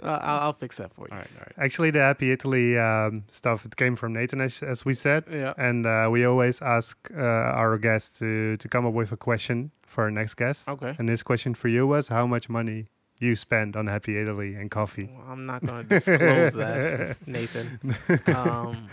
Uh, 0.04 0.20
I'll, 0.22 0.40
I'll 0.48 0.54
fix 0.54 0.78
that 0.78 0.92
for 0.94 1.02
you. 1.08 1.12
all 1.12 1.18
right. 1.20 1.28
All 1.36 1.42
right. 1.42 1.66
Actually, 1.66 1.92
the 1.92 2.00
Happy 2.00 2.32
Italy 2.32 2.78
um, 2.78 3.24
stuff 3.30 3.66
it 3.66 3.76
came 3.76 3.96
from 3.96 4.14
Nathan, 4.14 4.42
as, 4.42 4.64
as 4.64 4.84
we 4.86 4.94
said, 4.94 5.24
Yeah. 5.32 5.54
and 5.58 5.86
uh, 5.86 6.08
we 6.12 6.26
always 6.26 6.62
ask 6.62 6.98
uh, 7.16 7.22
our 7.62 7.78
guests 7.78 8.18
to 8.20 8.58
to 8.58 8.68
come 8.68 8.86
up 8.88 8.94
with 8.94 9.12
a 9.12 9.18
question 9.18 9.72
for 9.86 10.04
our 10.06 10.12
next 10.12 10.36
guest. 10.36 10.68
Okay. 10.70 10.96
And 10.98 11.08
this 11.10 11.24
question 11.24 11.54
for 11.54 11.68
you 11.70 11.86
was 11.88 12.08
how 12.10 12.26
much 12.28 12.50
money 12.50 12.88
you 13.20 13.36
spend 13.36 13.76
on 13.76 13.88
Happy 13.88 14.18
Italy 14.18 14.56
and 14.56 14.72
coffee. 14.72 15.08
Well, 15.14 15.26
I'm 15.30 15.46
not 15.46 15.64
going 15.66 15.84
to 15.84 15.90
disclose 15.90 16.54
that, 16.54 17.18
Nathan. 17.28 17.80
Um, 18.36 18.88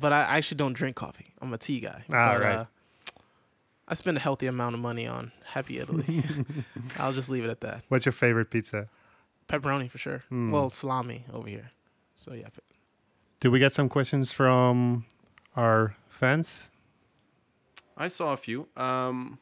but 0.00 0.12
I 0.12 0.36
actually 0.36 0.56
don't 0.58 0.74
drink 0.76 0.96
coffee. 0.96 1.28
I'm 1.40 1.52
a 1.54 1.58
tea 1.58 1.80
guy. 1.80 2.04
Ah, 2.12 2.32
but, 2.32 2.40
right. 2.40 2.54
uh, 2.56 2.64
I 3.88 3.94
spend 3.94 4.16
a 4.16 4.20
healthy 4.20 4.46
amount 4.46 4.74
of 4.74 4.80
money 4.80 5.06
on 5.06 5.32
Happy 5.46 5.78
Italy. 5.78 6.22
I'll 6.98 7.12
just 7.12 7.28
leave 7.28 7.44
it 7.44 7.50
at 7.50 7.60
that. 7.60 7.84
What's 7.88 8.04
your 8.06 8.12
favorite 8.12 8.50
pizza? 8.50 8.88
Pepperoni 9.48 9.90
for 9.90 9.98
sure. 9.98 10.22
Hmm. 10.28 10.50
Well, 10.50 10.68
salami 10.70 11.24
over 11.32 11.48
here. 11.48 11.70
So 12.14 12.32
yeah. 12.34 12.48
Did 13.40 13.48
we 13.48 13.58
get 13.58 13.72
some 13.72 13.88
questions 13.88 14.32
from 14.32 15.04
our 15.56 15.96
fans? 16.08 16.70
I 17.96 18.08
saw 18.08 18.32
a 18.32 18.36
few. 18.36 18.68
Um, 18.76 19.38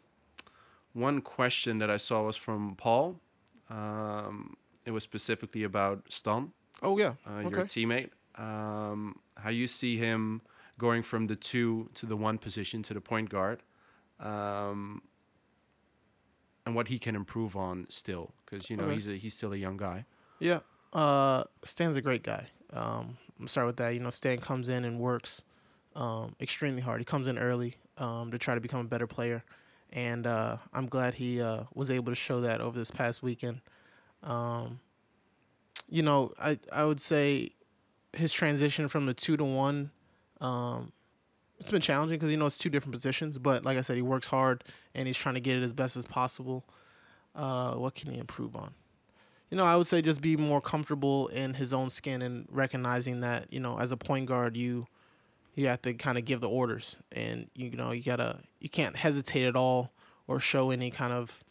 one 0.92 1.20
question 1.20 1.78
that 1.78 1.90
I 1.90 1.98
saw 1.98 2.22
was 2.24 2.36
from 2.36 2.74
Paul. 2.76 3.20
Um, 3.68 4.56
it 4.84 4.90
was 4.90 5.02
specifically 5.02 5.62
about 5.62 6.04
Stan, 6.08 6.52
Oh 6.82 6.98
yeah. 6.98 7.12
uh, 7.26 7.40
your 7.40 7.64
teammate. 7.64 8.10
Um, 8.36 9.16
how 9.36 9.50
you 9.50 9.68
see 9.68 9.98
him 9.98 10.40
going 10.78 11.02
from 11.02 11.26
the 11.26 11.36
two 11.36 11.90
to 11.94 12.06
the 12.06 12.16
one 12.16 12.38
position 12.38 12.82
to 12.84 12.94
the 12.94 13.00
point 13.00 13.28
guard, 13.28 13.62
um, 14.18 15.02
and 16.70 16.76
what 16.76 16.86
he 16.88 16.98
can 16.98 17.16
improve 17.16 17.56
on 17.56 17.86
still, 17.88 18.32
because 18.44 18.70
you 18.70 18.76
know 18.76 18.84
Okay. 18.84 18.94
he's 18.94 19.08
a, 19.08 19.16
he's 19.16 19.34
still 19.34 19.52
a 19.52 19.56
young 19.56 19.76
guy. 19.76 20.04
Yeah. 20.38 20.60
Uh, 20.92 21.44
Stan's 21.64 21.96
a 21.96 22.02
great 22.02 22.22
guy. 22.22 22.48
Um, 22.72 23.18
I'm 23.38 23.46
start 23.48 23.66
with 23.66 23.76
that. 23.78 23.90
You 23.94 24.00
know, 24.00 24.10
Stan 24.10 24.38
comes 24.38 24.68
in 24.68 24.84
and 24.84 25.00
works 25.00 25.42
um, 25.96 26.36
extremely 26.40 26.80
hard. 26.82 27.00
He 27.00 27.04
comes 27.04 27.26
in 27.26 27.38
early 27.38 27.74
um, 27.98 28.30
to 28.30 28.38
try 28.38 28.54
to 28.54 28.60
become 28.60 28.80
a 28.80 28.88
better 28.88 29.06
player, 29.08 29.42
and 29.92 30.26
uh, 30.26 30.58
I'm 30.72 30.86
glad 30.86 31.14
he 31.14 31.40
uh, 31.42 31.64
was 31.74 31.90
able 31.90 32.12
to 32.12 32.16
show 32.16 32.40
that 32.42 32.60
over 32.60 32.78
this 32.78 32.90
past 32.92 33.22
weekend. 33.22 33.60
Um, 34.22 34.78
you 35.88 36.02
know, 36.02 36.32
I 36.38 36.58
I 36.72 36.84
would 36.84 37.00
say 37.00 37.50
his 38.12 38.32
transition 38.32 38.86
from 38.88 39.06
the 39.06 39.14
two 39.14 39.36
to 39.36 39.44
one, 39.44 39.90
um, 40.40 40.92
it's 41.60 41.70
been 41.70 41.80
challenging 41.80 42.18
because 42.18 42.30
you 42.30 42.36
know 42.36 42.46
it's 42.46 42.58
two 42.58 42.70
different 42.70 42.92
positions. 42.92 43.38
But 43.38 43.64
like 43.64 43.78
I 43.78 43.82
said, 43.82 43.96
he 43.96 44.02
works 44.02 44.28
hard 44.28 44.64
and 44.94 45.06
he's 45.06 45.16
trying 45.16 45.36
to 45.36 45.40
get 45.40 45.56
it 45.56 45.62
as 45.62 45.72
best 45.72 45.96
as 45.96 46.06
possible. 46.06 46.64
Uh, 47.34 47.74
what 47.74 47.94
can 47.94 48.10
he 48.10 48.18
improve 48.18 48.56
on? 48.56 48.74
you 49.50 49.56
know, 49.56 49.64
I 49.64 49.76
would 49.76 49.86
say 49.86 50.00
just 50.00 50.20
be 50.20 50.36
more 50.36 50.60
comfortable 50.60 51.26
in 51.28 51.54
his 51.54 51.72
own 51.72 51.90
skin 51.90 52.22
and 52.22 52.46
recognizing 52.50 53.20
that, 53.20 53.52
you 53.52 53.58
know, 53.58 53.78
as 53.78 53.90
a 53.90 53.96
point 53.96 54.26
guard, 54.26 54.56
you 54.56 54.86
you 55.56 55.66
have 55.66 55.82
to 55.82 55.92
kind 55.94 56.16
of 56.16 56.24
give 56.24 56.40
the 56.40 56.48
orders, 56.48 56.96
and 57.10 57.50
you 57.56 57.72
know, 57.72 57.90
you 57.90 58.02
gotta 58.02 58.38
you 58.60 58.68
can't 58.68 58.96
hesitate 58.96 59.44
at 59.44 59.56
all 59.56 59.92
or 60.28 60.38
show 60.38 60.70
any 60.70 60.90
kind 60.90 61.12
of 61.12 61.42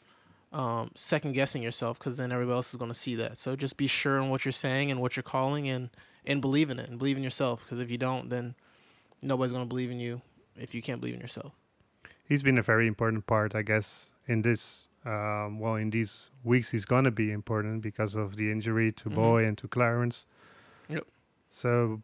um, 0.53 0.91
second 0.95 1.33
guessing 1.33 1.61
yourself 1.61 1.99
because 1.99 2.15
then 2.15 2.31
everybody 2.31 2.55
else 2.55 2.73
is 2.73 2.77
going 2.77 2.89
to 2.89 2.95
see 2.95 3.15
that. 3.15 3.37
So 3.37 3.55
just 3.55 3.75
be 3.77 3.85
sure 3.85 4.17
in 4.17 4.29
what 4.29 4.45
you're 4.45 4.51
saying 4.53 4.89
and 4.89 5.01
what 5.01 5.17
you're 5.17 5.23
calling, 5.23 5.67
and 5.67 5.89
and 6.25 6.39
believe 6.39 6.69
in 6.69 6.79
it 6.79 6.89
and 6.89 6.97
believe 6.97 7.17
in 7.17 7.23
yourself. 7.23 7.65
Because 7.65 7.79
if 7.79 7.91
you 7.91 7.97
don't, 7.97 8.29
then 8.29 8.55
nobody's 9.21 9.51
going 9.51 9.63
to 9.63 9.67
believe 9.69 9.91
in 9.91 9.99
you 9.99 10.21
if 10.57 10.73
you 10.75 10.81
can't 10.81 10.99
believe 10.99 11.15
in 11.15 11.21
yourself. 11.21 11.53
He's 12.27 12.43
been 12.43 12.57
a 12.57 12.61
very 12.61 12.87
important 12.87 13.25
part, 13.27 13.55
I 13.55 13.61
guess, 13.63 14.11
in 14.27 14.41
this. 14.43 14.87
Um, 15.05 15.59
well, 15.59 15.75
in 15.75 15.89
these 15.91 16.29
weeks, 16.43 16.71
he's 16.71 16.83
gonna 16.85 17.09
be 17.09 17.31
important 17.31 17.81
because 17.81 18.15
of 18.15 18.35
the 18.35 18.51
injury 18.51 18.91
to 18.91 19.09
Mhm. 19.09 19.15
Boy 19.15 19.45
and 19.45 19.57
to 19.57 19.67
Clarence. 19.67 20.25
Yep. 20.89 21.07
So, 21.49 22.03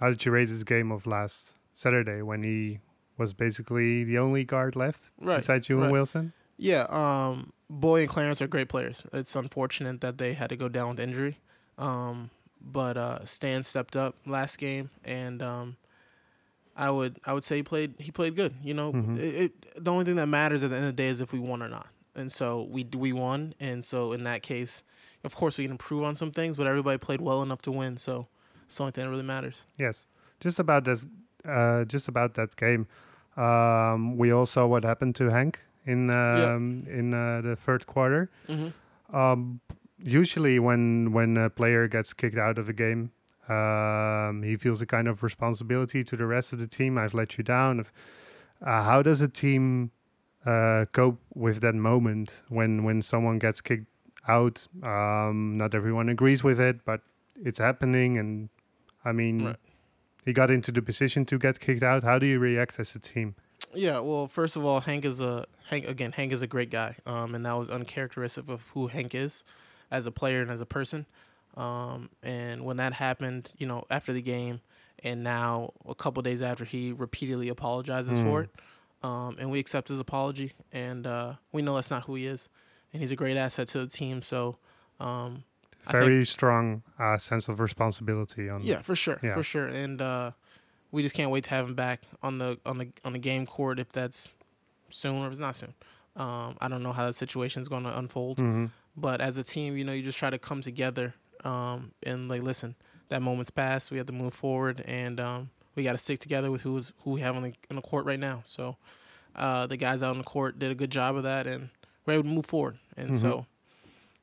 how 0.00 0.08
did 0.08 0.24
you 0.24 0.32
rate 0.32 0.48
his 0.48 0.64
game 0.64 0.90
of 0.90 1.06
last 1.06 1.58
Saturday 1.74 2.22
when 2.22 2.42
he 2.42 2.80
was 3.18 3.34
basically 3.34 4.02
the 4.04 4.18
only 4.18 4.44
guard 4.44 4.74
left 4.74 5.12
Right. 5.20 5.36
besides 5.36 5.68
you 5.68 5.82
and. 5.82 5.92
Wilson? 5.92 6.32
Yeah, 6.56 6.86
um, 6.88 7.52
Boy 7.68 8.00
and 8.00 8.08
Clarence 8.08 8.40
are 8.42 8.48
great 8.48 8.68
players. 8.68 9.06
It's 9.12 9.36
unfortunate 9.36 10.00
that 10.00 10.16
they 10.18 10.32
had 10.34 10.48
to 10.48 10.56
go 10.56 10.68
down 10.68 10.90
with 10.90 11.00
injury. 11.00 11.38
Um, 11.78 12.30
but 12.60 12.96
uh, 12.96 13.24
Stan 13.26 13.62
stepped 13.62 13.94
up 13.96 14.16
last 14.26 14.56
game, 14.58 14.90
and 15.04 15.40
um, 15.42 15.76
I 16.86 16.90
would 16.90 17.20
I 17.24 17.32
would 17.34 17.44
say 17.44 17.56
he 17.56 17.62
played 17.62 17.94
he 17.98 18.10
played 18.10 18.34
good. 18.36 18.54
You 18.62 18.74
know, 18.74 18.92
Mhm. 18.92 19.18
it, 19.18 19.34
it, 19.44 19.84
the 19.84 19.90
only 19.92 20.04
thing 20.04 20.16
that 20.16 20.26
matters 20.28 20.64
at 20.64 20.70
the 20.70 20.76
end 20.76 20.86
of 20.86 20.96
the 20.96 21.02
day 21.02 21.08
is 21.08 21.20
if 21.20 21.32
we 21.32 21.38
won 21.38 21.62
or 21.62 21.68
not. 21.68 21.88
And 22.14 22.32
so 22.32 22.46
we 22.74 22.84
we 22.96 23.12
won, 23.12 23.54
and 23.60 23.84
so 23.84 24.12
in 24.12 24.24
that 24.24 24.42
case, 24.42 24.82
of 25.22 25.34
course 25.36 25.58
we 25.58 25.64
can 25.64 25.72
improve 25.72 26.02
on 26.02 26.16
some 26.16 26.30
things, 26.32 26.56
but 26.56 26.66
everybody 26.66 26.98
played 26.98 27.20
well 27.20 27.42
enough 27.42 27.62
to 27.62 27.70
win. 27.72 27.98
So 27.98 28.26
it's 28.66 28.76
the 28.78 28.82
only 28.84 28.92
thing 28.92 29.04
that 29.04 29.10
really 29.10 29.22
matters. 29.36 29.66
Yes. 29.76 30.06
Just 30.40 30.58
about 30.58 30.84
this, 30.84 31.06
uh, 31.44 31.84
just 31.84 32.08
about 32.08 32.34
that 32.34 32.56
game. 32.56 32.86
Um, 33.36 34.16
we 34.16 34.32
all 34.32 34.46
saw 34.46 34.66
what 34.66 34.84
happened 34.84 35.14
to 35.16 35.30
Hank 35.30 35.60
in 35.86 36.10
um, 36.16 36.82
in 36.88 37.14
uh, 37.14 37.42
the 37.42 37.56
third 37.56 37.86
quarter. 37.86 38.30
Mm-hmm. 38.48 38.70
Um, 39.16 39.60
usually, 40.02 40.58
when 40.58 41.12
when 41.12 41.36
a 41.36 41.48
player 41.50 41.88
gets 41.88 42.12
kicked 42.12 42.38
out 42.38 42.58
of 42.58 42.68
a 42.68 42.72
game, 42.72 43.10
um, 43.50 44.42
he 44.42 44.56
feels 44.56 44.80
a 44.80 44.86
kind 44.86 45.08
of 45.08 45.22
responsibility 45.22 46.04
to 46.04 46.16
the 46.16 46.26
rest 46.26 46.52
of 46.52 46.58
the 46.58 46.66
team. 46.66 46.96
I've 46.98 47.14
let 47.14 47.36
you 47.38 47.44
down. 47.44 47.86
Uh, 48.62 48.82
how 48.82 49.02
does 49.02 49.20
a 49.20 49.28
team 49.28 49.90
uh, 50.46 50.84
cope 50.92 51.18
with 51.34 51.60
that 51.60 51.74
moment 51.74 52.42
when 52.48 52.84
when 52.84 53.02
someone 53.02 53.38
gets 53.38 53.60
kicked 53.60 53.86
out? 54.28 54.68
Um, 54.82 55.56
not 55.56 55.74
everyone 55.74 56.08
agrees 56.08 56.42
with 56.44 56.60
it, 56.60 56.84
but 56.84 57.00
it's 57.42 57.58
happening, 57.58 58.18
and 58.18 58.48
I 59.04 59.12
mean, 59.12 59.44
Right. 59.44 59.56
he 60.26 60.32
got 60.32 60.50
into 60.50 60.70
the 60.72 60.82
position 60.82 61.24
to 61.26 61.38
get 61.38 61.58
kicked 61.60 61.82
out. 61.82 62.04
How 62.04 62.18
do 62.18 62.26
you 62.26 62.38
react 62.38 62.78
as 62.78 62.94
a 62.94 62.98
team? 62.98 63.34
Yeah, 63.74 64.00
well, 64.00 64.26
first 64.26 64.56
of 64.56 64.64
all, 64.64 64.80
Hank 64.80 65.04
is 65.04 65.20
a 65.20 65.44
Hank 65.68 65.86
again. 65.88 66.12
Hank 66.12 66.32
is 66.32 66.42
a 66.42 66.46
great 66.46 66.70
guy, 66.70 66.96
um, 67.06 67.34
and 67.34 67.44
that 67.46 67.52
was 67.56 67.70
uncharacteristic 67.70 68.48
of 68.48 68.68
who 68.74 68.88
Hank 68.88 69.14
is 69.14 69.44
as 69.90 70.06
a 70.06 70.10
player 70.10 70.42
and 70.42 70.50
as 70.50 70.60
a 70.60 70.66
person. 70.66 71.06
Um, 71.56 72.10
and 72.22 72.64
when 72.64 72.76
that 72.78 72.92
happened, 72.94 73.50
you 73.58 73.66
know, 73.66 73.84
after 73.90 74.12
the 74.12 74.22
game, 74.22 74.60
and 75.02 75.24
now 75.24 75.72
a 75.88 75.94
couple 75.94 76.22
days 76.22 76.42
after, 76.42 76.64
he 76.64 76.92
repeatedly 76.92 77.48
apologizes 77.48 78.20
for 78.20 78.42
Mm. 78.42 78.44
it, 78.44 78.50
um, 79.02 79.36
and 79.38 79.50
we 79.50 79.58
accept 79.58 79.88
his 79.88 79.98
apology, 79.98 80.52
and 80.72 81.06
uh, 81.06 81.34
we 81.52 81.62
know 81.62 81.74
that's 81.74 81.90
not 81.90 82.04
who 82.04 82.14
he 82.14 82.26
is, 82.26 82.48
and 82.92 83.00
he's 83.02 83.10
a 83.12 83.16
great 83.16 83.36
asset 83.36 83.66
to 83.68 83.78
the 83.78 83.86
team. 83.86 84.22
So, 84.22 84.58
um, 85.00 85.44
I 85.86 85.92
think- 85.92 86.04
Very 86.04 86.26
strong 86.26 86.82
uh, 86.98 87.16
sense 87.18 87.48
of 87.48 87.58
responsibility 87.60 88.48
on. 88.50 88.62
yeah, 88.62 88.82
for 88.82 88.94
sure, 88.94 89.18
Yeah. 89.22 89.34
for 89.34 89.42
sure, 89.42 89.66
and 89.66 90.00
uh, 90.02 90.32
we 90.92 91.02
just 91.02 91.14
can't 91.14 91.30
wait 91.30 91.44
to 91.44 91.50
have 91.50 91.64
him 91.66 91.74
back 91.74 92.02
on 92.22 92.38
the 92.38 92.58
on 92.66 92.76
the 92.78 92.92
on 93.04 93.12
the 93.14 93.18
game 93.18 93.46
court 93.46 93.78
if 93.78 93.90
that's 93.90 94.34
soon 94.90 95.16
or 95.22 95.26
if 95.26 95.32
it's 95.32 95.40
not 95.40 95.56
soon. 95.56 95.72
Um, 96.16 96.56
I 96.60 96.68
don't 96.68 96.82
know 96.82 96.92
how 96.92 97.06
the 97.06 97.12
situation 97.14 97.62
is 97.62 97.68
going 97.68 97.84
to 97.84 97.98
unfold, 97.98 98.38
hmm 98.38 98.66
but 98.96 99.20
as 99.22 99.36
a 99.38 99.42
team, 99.44 99.76
you 99.78 99.84
know, 99.84 99.92
you 99.92 100.02
just 100.02 100.18
try 100.18 100.28
to 100.30 100.38
come 100.38 100.60
together 100.60 101.14
um, 101.44 101.92
and 102.02 102.28
like, 102.28 102.42
listen, 102.42 102.74
that 103.08 103.22
moment's 103.22 103.50
passed. 103.50 103.90
We 103.90 103.98
have 103.98 104.06
to 104.06 104.12
move 104.12 104.34
forward, 104.34 104.82
and 104.86 105.18
um, 105.20 105.50
we 105.74 105.82
got 105.82 105.92
to 105.92 105.98
stick 105.98 106.18
together 106.18 106.50
with 106.50 106.62
who's 106.62 106.92
who 107.00 107.10
we 107.12 107.20
have 107.20 107.36
on 107.36 107.42
the 107.42 107.52
on 107.70 107.76
the 107.76 107.82
court 107.82 108.04
right 108.06 108.20
now. 108.20 108.40
So 108.44 108.76
uh, 109.36 109.66
the 109.66 109.76
guys 109.76 110.02
out 110.02 110.10
on 110.10 110.18
the 110.18 110.24
court 110.24 110.58
did 110.58 110.70
a 110.70 110.74
good 110.74 110.90
job 110.90 111.16
of 111.16 111.22
that, 111.24 111.46
and 111.46 111.70
we're 112.06 112.14
able 112.14 112.24
to 112.24 112.28
move 112.28 112.46
forward, 112.46 112.78
and 112.96 113.10
Mhm. 113.10 113.16
so 113.20 113.46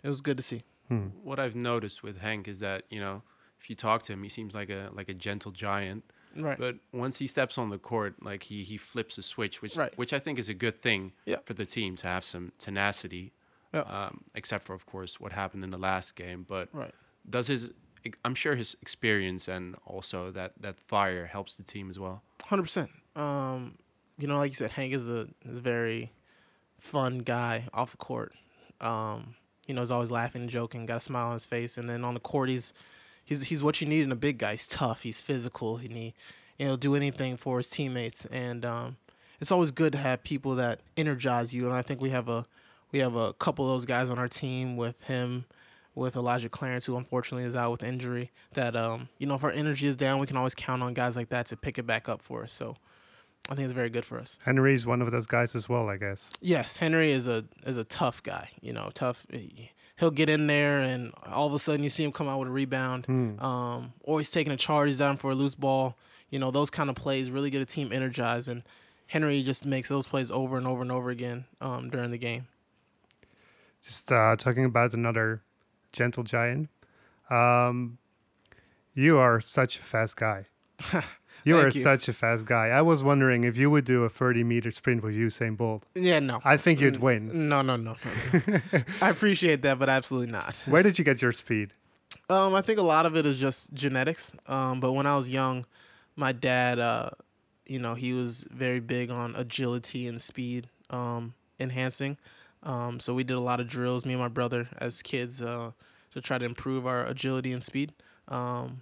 it 0.04 0.08
was 0.08 0.22
good 0.22 0.38
to 0.38 0.44
see. 0.44 0.64
Hmm. 0.88 1.08
What 1.24 1.38
I've 1.40 1.56
noticed 1.56 2.02
with 2.04 2.20
Hank 2.20 2.48
is 2.48 2.60
that 2.62 2.84
you 2.90 3.00
know 3.00 3.24
if 3.60 3.70
you 3.70 3.76
talk 3.76 4.04
to 4.04 4.14
him, 4.14 4.24
he 4.24 4.30
seems 4.30 4.56
like 4.56 4.70
a 4.70 4.90
like 4.94 5.10
a 5.10 5.14
gentle 5.14 5.52
giant. 5.52 6.04
Right. 6.36 6.58
But 6.60 6.76
once 6.94 7.18
he 7.18 7.26
steps 7.26 7.58
on 7.58 7.72
the 7.72 7.80
court, 7.80 8.22
like 8.24 8.44
he 8.44 8.64
he 8.64 8.78
flips 8.78 9.18
a 9.18 9.24
switch, 9.24 9.62
which 9.62 9.76
Right. 9.76 9.98
which 9.98 10.14
I 10.14 10.20
think 10.20 10.38
is 10.38 10.48
a 10.50 10.54
good 10.54 10.80
thing 10.80 11.14
Yeah. 11.26 11.38
for 11.46 11.54
the 11.56 11.66
team 11.66 11.96
to 11.98 12.08
have 12.08 12.24
some 12.24 12.52
tenacity. 12.60 13.34
Yeah. 13.74 13.82
Um, 13.82 14.24
except 14.36 14.64
for 14.66 14.74
of 14.76 14.86
course 14.86 15.20
what 15.20 15.32
happened 15.32 15.64
in 15.64 15.72
the 15.72 15.78
last 15.80 16.16
game, 16.16 16.46
but 16.48 16.70
Right. 16.72 16.94
Does 17.30 17.48
his 17.48 17.72
I'm 18.24 18.36
sure 18.36 18.56
his 18.56 18.78
experience 18.82 19.48
and 19.48 19.76
also 19.86 20.32
that 20.32 20.54
that 20.62 20.80
fire 20.80 21.26
helps 21.26 21.56
the 21.56 21.64
team 21.64 21.90
as 21.90 22.00
well. 22.00 22.22
Hundred 22.46 22.64
percent. 22.64 22.90
Um, 23.16 23.78
you 24.18 24.28
know, 24.28 24.38
like 24.38 24.52
you 24.52 24.56
said, 24.56 24.72
Hank 24.72 24.94
is 24.94 25.10
a 25.10 25.28
is 25.46 25.60
a 25.60 25.62
very 25.62 26.12
fun 26.80 27.20
guy 27.20 27.66
off 27.74 27.92
the 27.92 27.98
court. 27.98 28.34
Um, 28.80 29.36
you 29.68 29.74
know, 29.74 29.82
he's 29.82 29.92
always 29.92 30.12
laughing 30.12 30.44
and 30.44 30.50
joking, 30.50 30.86
got 30.86 30.98
a 30.98 31.02
smile 31.02 31.28
on 31.28 31.34
his 31.34 31.46
face, 31.46 31.78
and 31.78 31.90
then 31.90 32.04
on 32.04 32.14
the 32.14 32.20
court, 32.20 32.50
he's 32.50 32.74
he's 33.26 33.44
he's 33.44 33.64
what 33.64 33.82
you 33.82 33.88
need 33.88 34.04
in 34.04 34.12
a 34.12 34.16
big 34.16 34.38
guy. 34.38 34.54
He's 34.54 34.68
tough, 34.68 35.04
he's 35.04 35.22
physical, 35.22 35.78
and 35.78 35.92
he 35.92 36.14
he'll 36.58 36.78
do 36.78 36.96
anything 36.96 37.38
for 37.38 37.58
his 37.58 37.70
teammates. 37.70 38.26
And 38.26 38.66
um, 38.66 38.98
it's 39.40 39.52
always 39.52 39.72
good 39.72 39.92
to 39.94 39.98
have 39.98 40.24
people 40.24 40.56
that 40.56 40.80
energize 40.96 41.54
you, 41.54 41.66
and 41.66 41.74
I 41.74 41.82
think 41.82 42.02
we 42.02 42.12
have 42.12 42.30
a 42.30 42.46
we 42.92 43.00
have 43.00 43.16
a 43.16 43.34
couple 43.34 43.66
of 43.66 43.72
those 43.74 43.86
guys 43.86 44.10
on 44.10 44.18
our 44.18 44.30
team 44.30 44.78
with 44.78 45.04
him, 45.04 45.46
with 45.98 46.16
Elijah 46.16 46.48
Clarence, 46.48 46.86
who 46.86 46.96
unfortunately 46.96 47.48
is 47.48 47.56
out 47.56 47.72
with 47.72 47.84
injury. 47.84 48.32
That 48.54 48.76
um, 48.76 49.10
you 49.18 49.28
know, 49.28 49.36
if 49.36 49.44
our 49.44 49.52
energy 49.52 49.88
is 49.88 49.96
down, 49.96 50.20
we 50.20 50.28
can 50.28 50.38
always 50.38 50.56
count 50.56 50.84
on 50.84 50.94
guys 50.94 51.16
like 51.16 51.30
that 51.30 51.48
to 51.48 51.58
pick 51.58 51.78
it 51.78 51.88
back 51.88 52.08
up 52.08 52.22
for 52.22 52.44
us. 52.44 52.54
So 52.54 52.78
I 53.50 53.56
think 53.56 53.66
it's 53.66 53.74
very 53.74 53.90
good 53.90 54.06
for 54.06 54.20
us. 54.20 54.38
Henry's 54.46 54.86
one 54.86 55.02
of 55.02 55.12
those 55.12 55.26
guys 55.26 55.56
as 55.56 55.68
well, 55.68 55.90
I 55.90 55.98
guess. 55.98 56.32
Yes, 56.40 56.78
Henry 56.78 57.12
is 57.12 57.28
a 57.28 57.46
is 57.66 57.78
a 57.78 57.84
tough 57.84 58.22
guy. 58.24 58.52
You 58.62 58.74
know, 58.74 58.90
tough. 58.94 59.26
He'll 60.00 60.12
get 60.12 60.30
in 60.30 60.46
there, 60.46 60.80
and 60.80 61.12
all 61.26 61.48
of 61.48 61.54
a 61.54 61.60
sudden 61.60 61.84
you 61.84 61.90
see 61.90 62.04
him 62.04 62.12
come 62.12 62.28
out 62.28 62.40
with 62.40 62.48
a 62.48 62.52
rebound. 62.52 63.08
Hmm. 63.08 63.40
Um, 63.40 63.94
or 64.04 64.20
he's 64.20 64.30
taking 64.30 64.54
a 64.54 64.58
charge, 64.58 64.90
he's 64.90 65.00
down 65.00 65.18
for 65.18 65.32
a 65.32 65.36
loose 65.36 65.56
ball. 65.56 65.98
You 66.30 66.38
know, 66.40 66.52
those 66.52 66.70
kind 66.70 66.90
of 66.90 66.96
plays 66.96 67.32
really 67.32 67.50
get 67.50 67.62
a 67.62 67.66
team 67.66 67.92
energized, 67.92 68.48
and 68.48 68.62
Henry 69.08 69.42
just 69.42 69.66
makes 69.66 69.90
those 69.90 70.06
plays 70.06 70.30
over 70.30 70.58
and 70.58 70.68
over 70.68 70.84
and 70.84 70.92
over 70.92 71.10
again 71.10 71.46
um, 71.60 71.90
during 71.90 72.12
the 72.12 72.18
game. 72.20 72.48
Just 73.82 74.12
uh, 74.12 74.36
talking 74.36 74.66
about 74.66 74.94
another 74.94 75.42
gentle 75.98 76.24
giant. 76.24 76.70
Um, 77.30 77.98
you 78.94 79.18
are 79.18 79.42
such 79.42 79.78
a 79.80 79.82
fast 79.82 80.16
guy. 80.16 80.46
You 81.44 81.56
are 81.60 81.68
you. 81.70 81.82
such 81.82 82.10
a 82.10 82.14
fast 82.14 82.46
guy. 82.48 82.70
I 82.70 82.82
was 82.82 83.04
wondering 83.04 83.44
if 83.46 83.58
you 83.58 83.70
would 83.70 83.86
do 83.86 84.04
a 84.04 84.10
30 84.10 84.44
meter 84.44 84.72
sprint 84.72 85.02
with 85.04 85.14
Usain 85.16 85.56
Bolt. 85.56 85.84
Yeah, 85.96 86.20
no. 86.20 86.42
I 86.44 86.58
think 86.58 86.80
Mm. 86.80 86.82
you'd 86.82 86.98
win. 86.98 87.48
No, 87.48 87.62
no, 87.62 87.76
no. 87.78 87.96
no. 88.48 88.60
I 89.02 89.10
appreciate 89.12 89.62
that, 89.62 89.78
but 89.80 89.88
absolutely 89.88 90.32
not. 90.32 90.56
Where 90.66 90.84
did 90.84 90.98
you 91.00 91.06
get 91.06 91.22
your 91.22 91.32
speed? 91.32 91.74
Um, 92.30 92.54
I 92.56 92.62
think 92.62 92.80
a 92.80 92.84
lot 92.96 93.06
of 93.06 93.16
it 93.16 93.26
is 93.26 93.38
just 93.38 93.72
genetics. 93.74 94.36
Um, 94.48 94.80
but 94.82 94.92
when 94.94 95.06
I 95.06 95.16
was 95.16 95.30
young, 95.30 95.66
my 96.18 96.32
dad, 96.34 96.80
uh, 96.80 97.12
you 97.68 97.80
know, 97.80 97.94
he 97.94 98.12
was 98.14 98.44
very 98.52 98.82
big 98.82 99.10
on 99.12 99.34
agility 99.36 100.08
and 100.08 100.20
speed 100.20 100.68
um, 100.90 101.34
enhancing. 101.60 102.18
Um, 102.64 103.00
so 103.00 103.14
we 103.14 103.24
did 103.24 103.38
a 103.38 103.42
lot 103.42 103.60
of 103.62 103.68
drills, 103.68 104.06
me 104.06 104.14
and 104.14 104.22
my 104.22 104.28
brother, 104.28 104.68
as 104.80 105.02
kids, 105.04 105.40
uh, 105.42 105.72
to 106.18 106.22
try 106.22 106.38
to 106.38 106.46
improve 106.46 106.86
our 106.88 107.06
agility 107.06 107.54
and 107.54 107.64
speed. 107.64 107.94
Um, 108.28 108.82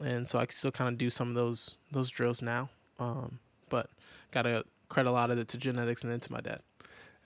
and 0.00 0.28
so 0.28 0.38
I 0.38 0.46
can 0.46 0.54
still 0.54 0.70
kind 0.70 0.88
of 0.92 0.98
do 0.98 1.10
some 1.10 1.28
of 1.28 1.34
those 1.34 1.76
those 1.92 2.10
drills 2.10 2.42
now. 2.42 2.68
Um, 2.98 3.38
but 3.68 3.88
gotta 4.32 4.64
credit 4.88 5.08
a 5.08 5.12
lot 5.12 5.30
of 5.30 5.38
it 5.38 5.48
to 5.48 5.58
genetics 5.58 6.02
and 6.02 6.12
then 6.12 6.20
to 6.20 6.32
my 6.32 6.40
dad. 6.40 6.60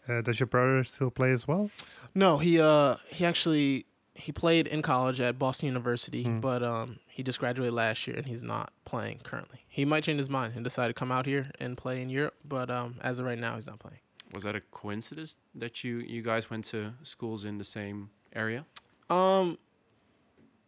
Uh, 0.09 0.21
does 0.21 0.41
your 0.41 0.47
brother 0.49 0.83
still 0.85 1.11
play 1.11 1.31
as 1.33 1.47
well? 1.47 1.71
No, 2.15 2.39
he 2.39 2.61
uh 2.61 2.97
he 3.11 3.25
actually 3.25 3.87
he 4.15 4.31
played 4.33 4.67
in 4.67 4.83
college 4.83 5.21
at 5.21 5.39
Boston 5.39 5.67
University, 5.67 6.23
Hmm. 6.25 6.41
but 6.41 6.63
um 6.63 6.99
he 7.09 7.23
just 7.23 7.39
graduated 7.39 7.75
last 7.75 8.07
year 8.07 8.17
and 8.17 8.27
he's 8.27 8.43
not 8.43 8.73
playing 8.85 9.21
currently. 9.23 9.61
He 9.69 9.85
might 9.85 10.05
change 10.05 10.19
his 10.19 10.31
mind 10.31 10.55
and 10.55 10.65
decide 10.65 10.89
to 10.89 10.95
come 10.95 11.11
out 11.13 11.27
here 11.27 11.51
and 11.61 11.77
play 11.77 12.01
in 12.03 12.09
Europe, 12.11 12.35
but 12.45 12.71
um 12.71 12.97
as 13.03 13.19
of 13.19 13.27
right 13.27 13.39
now 13.39 13.55
he's 13.55 13.67
not 13.67 13.79
playing. 13.79 13.99
Was 14.33 14.45
that 14.45 14.57
a 14.57 14.61
coincidence 14.61 15.37
that 15.55 15.85
you 15.85 15.99
you 15.99 16.23
guys 16.23 16.49
went 16.51 16.65
to 16.67 16.95
schools 17.03 17.45
in 17.45 17.59
the 17.59 17.65
same 17.65 18.11
area? 18.35 18.65
Um 19.13 19.59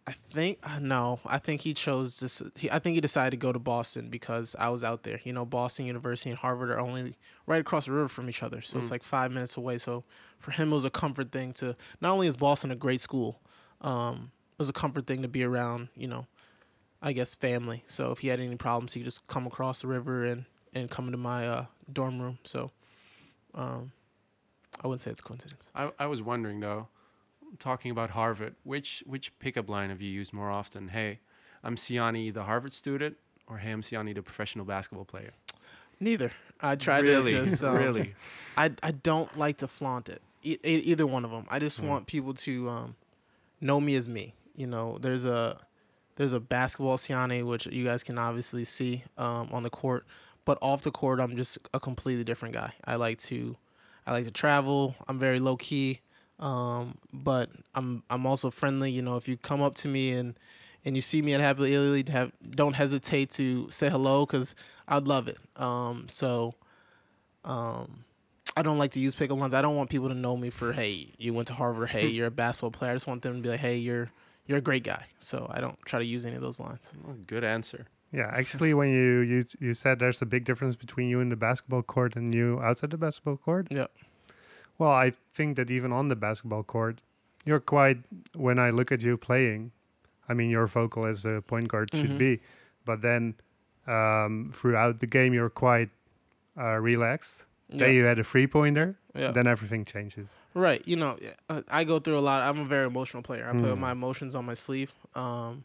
I 0.07 0.13
think 0.13 0.59
uh, 0.63 0.81
no, 0.81 1.19
I 1.25 1.39
think 1.39 1.63
he 1.63 1.73
chose 1.73 2.21
this 2.21 2.43
he, 2.57 2.71
I 2.71 2.79
think 2.79 2.95
he 2.95 3.01
decided 3.01 3.31
to 3.31 3.37
go 3.39 3.53
to 3.53 3.59
Boston 3.59 4.11
because 4.11 4.55
I 4.59 4.69
was 4.69 4.85
out 4.85 5.03
there. 5.03 5.19
You 5.25 5.33
know, 5.33 5.47
Boston 5.47 5.87
University 5.87 6.29
and 6.29 6.39
Harvard 6.39 6.71
are 6.71 6.79
only 6.79 7.17
right 7.47 7.61
across 7.61 7.87
the 7.87 7.93
river 7.93 8.09
from 8.09 8.29
each 8.29 8.43
other. 8.43 8.61
So 8.61 8.79
it's 8.79 8.89
Mm. 8.89 8.91
like 8.91 9.03
5 9.03 9.33
minutes 9.33 9.57
away. 9.57 9.79
So 9.79 10.05
for 10.39 10.51
him 10.51 10.73
it 10.73 10.75
was 10.75 10.85
a 10.85 10.91
comfort 10.91 11.33
thing 11.33 11.53
to 11.55 11.75
not 12.03 12.13
only 12.13 12.27
is 12.27 12.37
Boston 12.37 12.71
a 12.71 12.77
great 12.77 13.01
school, 13.01 13.41
um 13.81 14.31
it 14.53 14.59
was 14.59 14.69
a 14.69 14.75
comfort 14.75 15.07
thing 15.07 15.23
to 15.23 15.29
be 15.29 15.43
around, 15.43 15.89
you 15.97 16.07
know, 16.07 16.27
I 17.01 17.13
guess 17.15 17.35
family. 17.35 17.83
So 17.87 18.13
if 18.13 18.19
he 18.19 18.29
had 18.29 18.41
any 18.41 18.57
problems, 18.57 18.93
he 18.93 19.01
could 19.01 19.07
just 19.07 19.27
come 19.27 19.47
across 19.47 19.81
the 19.81 19.87
river 19.89 20.25
and 20.27 20.45
and 20.75 20.91
come 20.91 21.07
into 21.07 21.19
my 21.19 21.49
uh, 21.49 21.67
dorm 21.91 22.21
room. 22.21 22.39
So 22.45 22.73
um 23.55 23.93
I 24.83 24.87
wouldn't 24.87 25.01
say 25.03 25.11
it's 25.13 25.23
coincidence. 25.23 25.71
I, 25.75 25.93
I 25.99 26.07
was 26.07 26.21
wondering 26.21 26.61
though, 26.61 26.89
talking 27.59 27.91
about 27.91 28.11
Harvard, 28.11 28.55
which 28.65 29.03
which 29.07 29.37
pickup 29.39 29.69
line 29.69 29.91
have 29.91 30.01
you 30.01 30.11
used 30.11 30.33
more 30.33 30.51
often? 30.51 30.89
Hey, 30.89 31.21
I'm 31.63 31.77
Siyani, 31.77 32.33
the 32.33 32.45
Harvard 32.45 32.73
student, 32.73 33.17
or 33.49 33.59
hey, 33.59 33.71
I'm 33.71 33.83
Siyani, 33.83 34.15
the 34.15 34.23
professional 34.23 34.65
basketball 34.65 35.05
player. 35.05 35.33
Neither. 36.01 36.33
I 36.61 36.77
try 36.77 36.99
really, 36.99 37.33
to 37.33 37.45
just 37.47 37.63
um, 37.65 37.77
really. 37.77 38.15
I 38.57 38.73
I 38.83 38.91
don't 38.93 39.37
like 39.39 39.59
to 39.59 39.69
flaunt 39.69 40.09
it. 40.09 40.21
E- 40.43 40.59
either 40.65 41.07
one 41.07 41.25
of 41.25 41.31
them. 41.31 41.47
I 41.51 41.59
just 41.59 41.81
Mm. 41.81 41.89
want 41.89 42.07
people 42.07 42.35
to 42.35 42.69
um, 42.69 42.97
know 43.61 43.81
me 43.81 43.95
as 43.97 44.09
me. 44.09 44.35
You 44.57 44.67
know, 44.67 44.99
there's 45.01 45.25
a 45.25 45.59
there's 46.17 46.33
a 46.33 46.41
basketball 46.41 46.97
Siyani 46.97 47.45
which 47.45 47.67
you 47.67 47.85
guys 47.85 48.03
can 48.03 48.19
obviously 48.19 48.65
see 48.65 49.05
um, 49.19 49.49
on 49.53 49.63
the 49.63 49.71
court, 49.71 50.07
but 50.45 50.59
off 50.61 50.83
the 50.83 50.91
court 50.93 51.21
I'm 51.21 51.37
just 51.37 51.59
a 51.73 51.81
completely 51.81 52.25
different 52.25 52.55
guy. 52.55 52.73
I 52.85 52.97
like 52.97 53.19
to 53.31 53.57
I 54.07 54.13
like 54.13 54.25
to 54.27 54.31
travel. 54.31 54.95
I'm 55.09 55.19
very 55.19 55.41
low 55.41 55.57
key, 55.57 56.01
um, 56.39 56.99
but 57.13 57.51
I'm 57.75 58.03
I'm 58.11 58.27
also 58.27 58.51
friendly. 58.51 58.91
You 58.91 59.03
know, 59.03 59.17
if 59.17 59.29
you 59.29 59.37
come 59.37 59.63
up 59.63 59.75
to 59.77 59.89
me 59.89 60.13
and 60.13 60.35
and 60.85 60.97
you 60.97 61.03
see 61.03 61.23
me 61.23 61.35
at 61.35 61.41
Happily 61.41 61.75
Italy, 61.75 62.05
have 62.09 62.33
don't 62.49 62.75
hesitate 62.75 63.31
to 63.33 63.69
say 63.71 63.89
hello 63.89 64.27
because 64.27 64.55
I'd 64.87 65.07
love 65.07 65.29
it. 65.29 65.39
Um, 65.57 66.07
so, 66.09 66.55
um, 67.45 68.05
I 68.57 68.63
don't 68.63 68.79
like 68.79 68.93
to 68.93 69.01
use 69.01 69.15
pickup 69.15 69.39
lines. 69.39 69.55
I 69.55 69.63
don't 69.63 69.77
want 69.77 69.91
people 69.91 70.09
to 70.09 70.15
know 70.15 70.37
me 70.37 70.51
for 70.51 70.73
hey, 70.73 71.09
you 71.19 71.33
went 71.33 71.49
to 71.49 71.55
Harvard. 71.55 71.91
Hey, 71.91 72.07
you're 72.09 72.27
a 72.27 72.31
basketball 72.31 72.71
player. 72.71 72.93
I 72.93 72.95
just 72.95 73.07
want 73.07 73.23
them 73.23 73.37
to 73.37 73.41
be 73.41 73.49
like, 73.49 73.61
hey, 73.61 73.77
you're 73.77 74.11
you're 74.47 74.59
a 74.59 74.63
great 74.63 74.83
guy. 74.83 75.07
So 75.19 75.47
I 75.51 75.61
don't 75.61 75.79
try 75.85 75.99
to 75.99 76.05
use 76.05 76.25
any 76.25 76.37
of 76.37 76.43
those 76.43 76.61
lines. 76.61 76.93
Oh, 77.09 77.15
good 77.27 77.45
answer. 77.45 77.87
Yeah, 78.13 78.31
actually, 78.33 78.75
when 78.75 78.91
you, 78.91 79.21
you 79.21 79.45
you 79.59 79.75
said 79.75 79.99
there's 79.99 80.23
a 80.23 80.27
big 80.27 80.45
difference 80.45 80.77
between 80.77 81.09
you 81.09 81.21
in 81.21 81.31
the 81.31 81.37
basketball 81.37 81.83
court 81.83 82.15
and 82.15 82.33
you 82.33 82.61
outside 82.61 82.91
the 82.91 82.99
basketball 82.99 83.37
court. 83.37 83.69
Yep. 83.71 83.91
Well, 84.79 84.91
I 84.91 85.13
think 85.35 85.57
that 85.57 85.71
even 85.71 85.93
on 85.93 86.09
the 86.09 86.17
basketball 86.17 86.63
court, 86.65 87.01
you're 87.45 87.61
quite. 87.61 87.99
When 88.35 88.59
I 88.59 88.71
look 88.71 88.91
at 88.93 89.03
you 89.03 89.17
playing, 89.17 89.71
I 90.29 90.35
mean, 90.35 90.51
you're 90.51 90.67
vocal 90.67 91.05
as 91.05 91.25
a 91.25 91.43
point 91.47 91.69
guard 91.69 91.91
should 91.95 92.11
Mhm. 92.13 92.19
be, 92.19 92.41
but 92.85 93.01
then 93.03 93.35
um, 93.87 94.51
throughout 94.55 95.01
the 95.01 95.07
game, 95.07 95.35
you're 95.35 95.51
quite 95.51 95.91
uh, 96.57 96.79
relaxed. 96.81 97.45
Then 97.69 97.93
you 97.95 98.05
had 98.05 98.19
a 98.19 98.25
free 98.25 98.47
pointer. 98.47 98.97
Yeah. 99.15 99.31
Then 99.33 99.47
everything 99.47 99.85
changes. 99.85 100.39
Right. 100.55 100.81
You 100.87 100.97
know, 100.97 101.19
uh, 101.51 101.63
I 101.69 101.85
go 101.85 101.99
through 101.99 102.17
a 102.17 102.21
lot. 102.31 102.43
I'm 102.43 102.61
a 102.61 102.65
very 102.65 102.87
emotional 102.87 103.23
player. 103.23 103.47
I 103.49 103.53
Mm. 103.53 103.79
my 103.79 103.93
emotions 103.93 104.35
on 104.35 104.45
my 104.47 104.55
sleeve. 104.55 104.93
Um, 105.15 105.65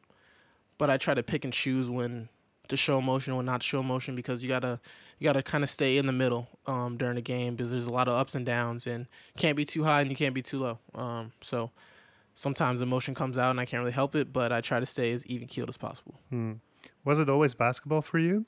but 0.77 0.89
I 0.89 0.97
try 0.97 1.13
to 1.13 1.23
pick 1.23 1.43
and 1.45 1.53
choose 1.53 1.89
when 1.89 2.29
to 2.69 2.77
show 2.77 2.97
emotion 2.97 3.33
or 3.33 3.43
not 3.43 3.61
to 3.61 3.67
show 3.67 3.79
emotion 3.81 4.15
because 4.15 4.41
you 4.43 4.47
gotta 4.49 4.79
you 5.19 5.25
gotta 5.25 5.43
kind 5.43 5.63
of 5.63 5.69
stay 5.69 5.97
in 5.97 6.05
the 6.05 6.13
middle 6.13 6.47
um, 6.65 6.97
during 6.97 7.15
the 7.15 7.21
game 7.21 7.55
because 7.55 7.71
there's 7.71 7.85
a 7.85 7.91
lot 7.93 8.07
of 8.07 8.13
ups 8.13 8.33
and 8.35 8.45
downs 8.45 8.87
and 8.87 9.05
can't 9.37 9.57
be 9.57 9.65
too 9.65 9.83
high 9.83 10.01
and 10.01 10.09
you 10.09 10.15
can't 10.15 10.33
be 10.33 10.41
too 10.41 10.59
low. 10.59 10.79
Um, 10.95 11.31
so 11.41 11.71
sometimes 12.35 12.81
emotion 12.81 13.13
comes 13.13 13.37
out 13.37 13.49
and 13.51 13.59
I 13.59 13.65
can't 13.65 13.79
really 13.81 13.91
help 13.91 14.15
it, 14.15 14.31
but 14.31 14.51
I 14.51 14.61
try 14.61 14.79
to 14.79 14.85
stay 14.85 15.11
as 15.11 15.25
even 15.27 15.47
keeled 15.47 15.69
as 15.69 15.77
possible. 15.77 16.15
Hmm. 16.29 16.53
Was 17.03 17.19
it 17.19 17.29
always 17.29 17.53
basketball 17.53 18.01
for 18.01 18.19
you? 18.19 18.45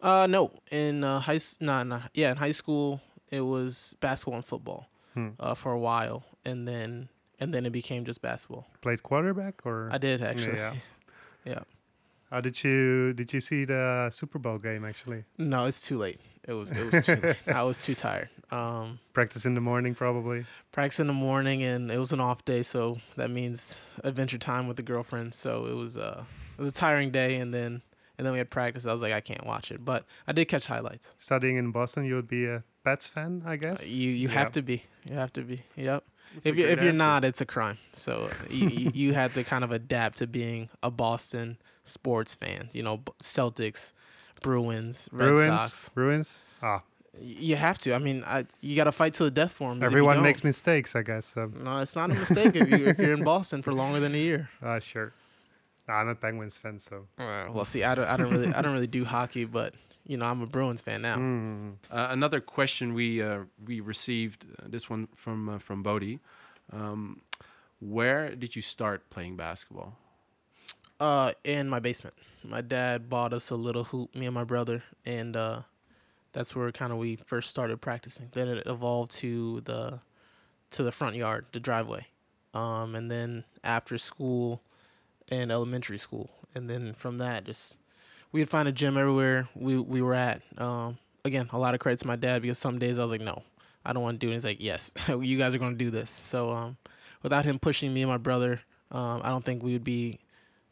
Uh, 0.00 0.26
no, 0.28 0.50
in 0.70 1.04
uh, 1.04 1.20
high, 1.20 1.38
nah, 1.60 1.82
nah, 1.82 2.02
yeah, 2.14 2.30
in 2.30 2.36
high 2.36 2.50
school 2.52 3.00
it 3.30 3.40
was 3.40 3.94
basketball 4.00 4.36
and 4.36 4.46
football 4.46 4.86
Hmm. 5.14 5.28
uh, 5.40 5.54
for 5.54 5.72
a 5.72 5.78
while, 5.78 6.24
and 6.44 6.66
then 6.66 7.08
and 7.38 7.52
then 7.52 7.66
it 7.66 7.70
became 7.70 8.04
just 8.04 8.22
basketball. 8.22 8.66
Played 8.80 9.02
quarterback 9.02 9.66
or? 9.66 9.90
I 9.92 9.98
did 9.98 10.22
actually. 10.22 10.56
Yeah. 10.58 10.74
Yeah. 11.44 11.62
How 12.32 12.40
did 12.40 12.64
you 12.64 13.12
did 13.12 13.30
you 13.34 13.42
see 13.42 13.66
the 13.66 14.08
Super 14.10 14.38
Bowl 14.38 14.56
game 14.58 14.86
actually? 14.86 15.24
No, 15.36 15.66
it's 15.66 15.86
too 15.86 15.98
late. 15.98 16.18
It 16.48 16.54
was 16.54 16.72
it 16.72 16.90
was 16.90 17.04
too 17.06 17.16
late. 17.16 17.36
I 17.46 17.62
was 17.62 17.84
too 17.84 17.94
tired. 17.94 18.30
Um, 18.50 18.98
Practice 19.12 19.44
in 19.44 19.54
the 19.54 19.60
morning 19.60 19.94
probably. 19.94 20.44
practice 20.72 20.98
in 21.00 21.06
the 21.06 21.12
morning, 21.12 21.62
and 21.62 21.90
it 21.90 21.98
was 21.98 22.12
an 22.12 22.20
off 22.20 22.44
day, 22.44 22.62
so 22.62 22.98
that 23.16 23.30
means 23.30 23.78
adventure 24.02 24.38
time 24.38 24.66
with 24.66 24.76
the 24.78 24.82
girlfriend. 24.82 25.34
So 25.34 25.66
it 25.66 25.74
was 25.74 25.98
uh 25.98 26.24
it 26.54 26.58
was 26.58 26.68
a 26.68 26.72
tiring 26.72 27.10
day, 27.10 27.36
and 27.36 27.52
then 27.52 27.82
and 28.16 28.26
then 28.26 28.32
we 28.32 28.38
had 28.38 28.48
practice. 28.50 28.86
I 28.86 28.92
was 28.92 29.02
like, 29.02 29.12
I 29.12 29.20
can't 29.20 29.44
watch 29.46 29.70
it, 29.70 29.84
but 29.84 30.06
I 30.26 30.32
did 30.32 30.46
catch 30.46 30.66
highlights. 30.66 31.14
Studying 31.18 31.56
in 31.58 31.70
Boston, 31.70 32.04
you 32.06 32.14
would 32.14 32.28
be 32.28 32.46
a 32.46 32.64
Pats 32.82 33.06
fan, 33.08 33.42
I 33.46 33.52
Uh, 33.52 33.56
guess. 33.56 33.86
you 33.86 34.10
you 34.10 34.28
Yeah. 34.28 34.34
have 34.34 34.52
to 34.52 34.62
be. 34.62 34.84
You 35.08 35.16
have 35.16 35.32
to 35.34 35.42
be. 35.42 35.62
Yep. 35.76 36.04
That's 36.34 36.46
if 36.46 36.56
you 36.56 36.64
if 36.64 36.78
you're 36.80 36.88
answer. 36.88 36.98
not, 36.98 37.24
it's 37.24 37.42
a 37.42 37.46
crime. 37.46 37.76
So 37.92 38.30
uh, 38.30 38.34
you, 38.50 38.68
you 38.68 38.90
you 38.94 39.12
had 39.14 39.34
to 39.34 39.44
kind 39.44 39.64
of 39.64 39.70
adapt 39.70 40.16
to 40.18 40.26
being 40.26 40.70
a 40.82 40.90
Boston 40.90 41.58
sports 41.84 42.34
fan. 42.34 42.68
You 42.72 42.82
know, 42.82 42.98
Celtics, 43.20 43.92
Bruins, 44.42 45.08
Red 45.12 45.26
Bruins, 45.34 45.60
Sox. 45.60 45.88
Bruins. 45.90 46.42
Ah, 46.62 46.82
You 47.20 47.56
have 47.56 47.78
to. 47.78 47.94
I 47.94 47.98
mean, 47.98 48.22
I, 48.26 48.46
you 48.60 48.76
got 48.76 48.84
to 48.84 48.92
fight 48.92 49.14
to 49.14 49.24
the 49.24 49.30
death 49.30 49.52
for 49.52 49.70
them. 49.70 49.82
everyone 49.82 50.22
makes 50.22 50.44
mistakes, 50.44 50.94
I 50.96 51.02
guess. 51.02 51.26
So, 51.26 51.46
No, 51.54 51.78
it's 51.78 51.96
not 51.96 52.10
a 52.10 52.14
mistake 52.14 52.54
if 52.56 52.70
you 52.70 52.86
if 52.86 52.98
you're 52.98 53.14
in 53.14 53.24
Boston 53.24 53.62
for 53.62 53.72
longer 53.72 54.00
than 54.00 54.14
a 54.14 54.18
year. 54.18 54.48
ah, 54.62 54.78
sure. 54.78 55.12
Nah, 55.88 55.94
I'm 55.94 56.08
a 56.08 56.14
Penguins 56.14 56.58
fan, 56.58 56.78
so. 56.78 57.06
well, 57.18 57.64
see, 57.64 57.82
I 57.82 57.94
don't, 57.96 58.06
I 58.06 58.16
don't 58.16 58.30
really 58.30 58.52
I 58.54 58.62
don't 58.62 58.72
really 58.72 58.86
do 58.86 59.04
hockey, 59.04 59.44
but 59.44 59.74
you 60.06 60.16
know, 60.16 60.26
I'm 60.26 60.40
a 60.42 60.46
Bruins 60.46 60.80
fan 60.82 61.02
now. 61.02 61.16
Mm. 61.16 61.74
Uh, 61.90 62.06
another 62.10 62.40
question 62.40 62.94
we 62.94 63.20
uh, 63.22 63.40
we 63.66 63.80
received 63.80 64.46
uh, 64.58 64.66
this 64.68 64.88
one 64.88 65.08
from 65.14 65.48
uh, 65.48 65.58
from 65.58 65.82
Bodie. 65.82 66.20
Um, 66.72 67.20
where 67.80 68.34
did 68.36 68.54
you 68.56 68.62
start 68.62 69.10
playing 69.10 69.36
basketball? 69.36 69.98
Uh, 71.02 71.32
in 71.42 71.68
my 71.68 71.80
basement, 71.80 72.14
my 72.44 72.60
dad 72.60 73.08
bought 73.08 73.32
us 73.32 73.50
a 73.50 73.56
little 73.56 73.82
hoop, 73.82 74.14
me 74.14 74.24
and 74.24 74.34
my 74.36 74.44
brother, 74.44 74.84
and 75.04 75.36
uh, 75.36 75.62
that's 76.32 76.54
where 76.54 76.70
kind 76.70 76.92
of 76.92 76.98
we 76.98 77.16
first 77.16 77.50
started 77.50 77.80
practicing. 77.80 78.28
Then 78.30 78.46
it 78.46 78.64
evolved 78.66 79.10
to 79.16 79.62
the 79.62 79.98
to 80.70 80.84
the 80.84 80.92
front 80.92 81.16
yard, 81.16 81.46
the 81.50 81.58
driveway, 81.58 82.06
um, 82.54 82.94
and 82.94 83.10
then 83.10 83.42
after 83.64 83.98
school 83.98 84.62
and 85.28 85.50
elementary 85.50 85.98
school, 85.98 86.30
and 86.54 86.70
then 86.70 86.94
from 86.94 87.18
that, 87.18 87.42
just 87.42 87.78
we'd 88.30 88.48
find 88.48 88.68
a 88.68 88.72
gym 88.72 88.96
everywhere 88.96 89.48
we 89.56 89.76
we 89.76 90.00
were 90.02 90.14
at. 90.14 90.40
Um, 90.56 90.98
again, 91.24 91.48
a 91.50 91.58
lot 91.58 91.74
of 91.74 91.80
credit 91.80 91.98
to 92.02 92.06
my 92.06 92.14
dad 92.14 92.42
because 92.42 92.58
some 92.58 92.78
days 92.78 93.00
I 93.00 93.02
was 93.02 93.10
like, 93.10 93.20
no, 93.20 93.42
I 93.84 93.92
don't 93.92 94.04
want 94.04 94.20
to 94.20 94.24
do 94.24 94.30
it. 94.30 94.34
He's 94.34 94.44
like, 94.44 94.62
yes, 94.62 94.92
you 95.08 95.36
guys 95.36 95.52
are 95.52 95.58
going 95.58 95.76
to 95.76 95.84
do 95.84 95.90
this. 95.90 96.10
So 96.12 96.50
um, 96.50 96.76
without 97.24 97.44
him 97.44 97.58
pushing 97.58 97.92
me 97.92 98.02
and 98.02 98.08
my 98.08 98.18
brother, 98.18 98.60
um, 98.92 99.20
I 99.24 99.30
don't 99.30 99.44
think 99.44 99.64
we 99.64 99.72
would 99.72 99.82
be 99.82 100.20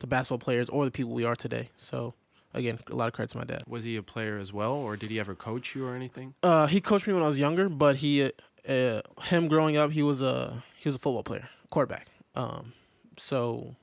the 0.00 0.06
basketball 0.06 0.38
players 0.38 0.68
or 0.68 0.84
the 0.84 0.90
people 0.90 1.12
we 1.12 1.24
are 1.24 1.36
today. 1.36 1.70
So 1.76 2.14
again, 2.52 2.78
a 2.90 2.94
lot 2.94 3.06
of 3.08 3.14
credit 3.14 3.30
to 3.32 3.38
my 3.38 3.44
dad. 3.44 3.62
Was 3.66 3.84
he 3.84 3.96
a 3.96 4.02
player 4.02 4.36
as 4.38 4.52
well, 4.52 4.72
or 4.72 4.96
did 4.96 5.08
he 5.10 5.18
ever 5.20 5.34
coach 5.34 5.74
you 5.74 5.86
or 5.86 5.94
anything? 5.94 6.34
Uh, 6.42 6.66
he 6.66 6.80
coached 6.80 7.06
me 7.06 7.14
when 7.14 7.22
I 7.22 7.28
was 7.28 7.38
younger, 7.38 7.68
but 7.68 7.96
he, 7.96 8.24
uh, 8.24 8.30
uh, 8.68 9.00
him 9.22 9.48
growing 9.48 9.76
up, 9.76 9.92
he 9.92 10.02
was 10.02 10.20
a 10.20 10.62
he 10.78 10.88
was 10.88 10.96
a 10.96 10.98
football 10.98 11.22
player, 11.22 11.48
quarterback. 11.70 12.08
Um, 12.34 12.72
so 13.16 13.76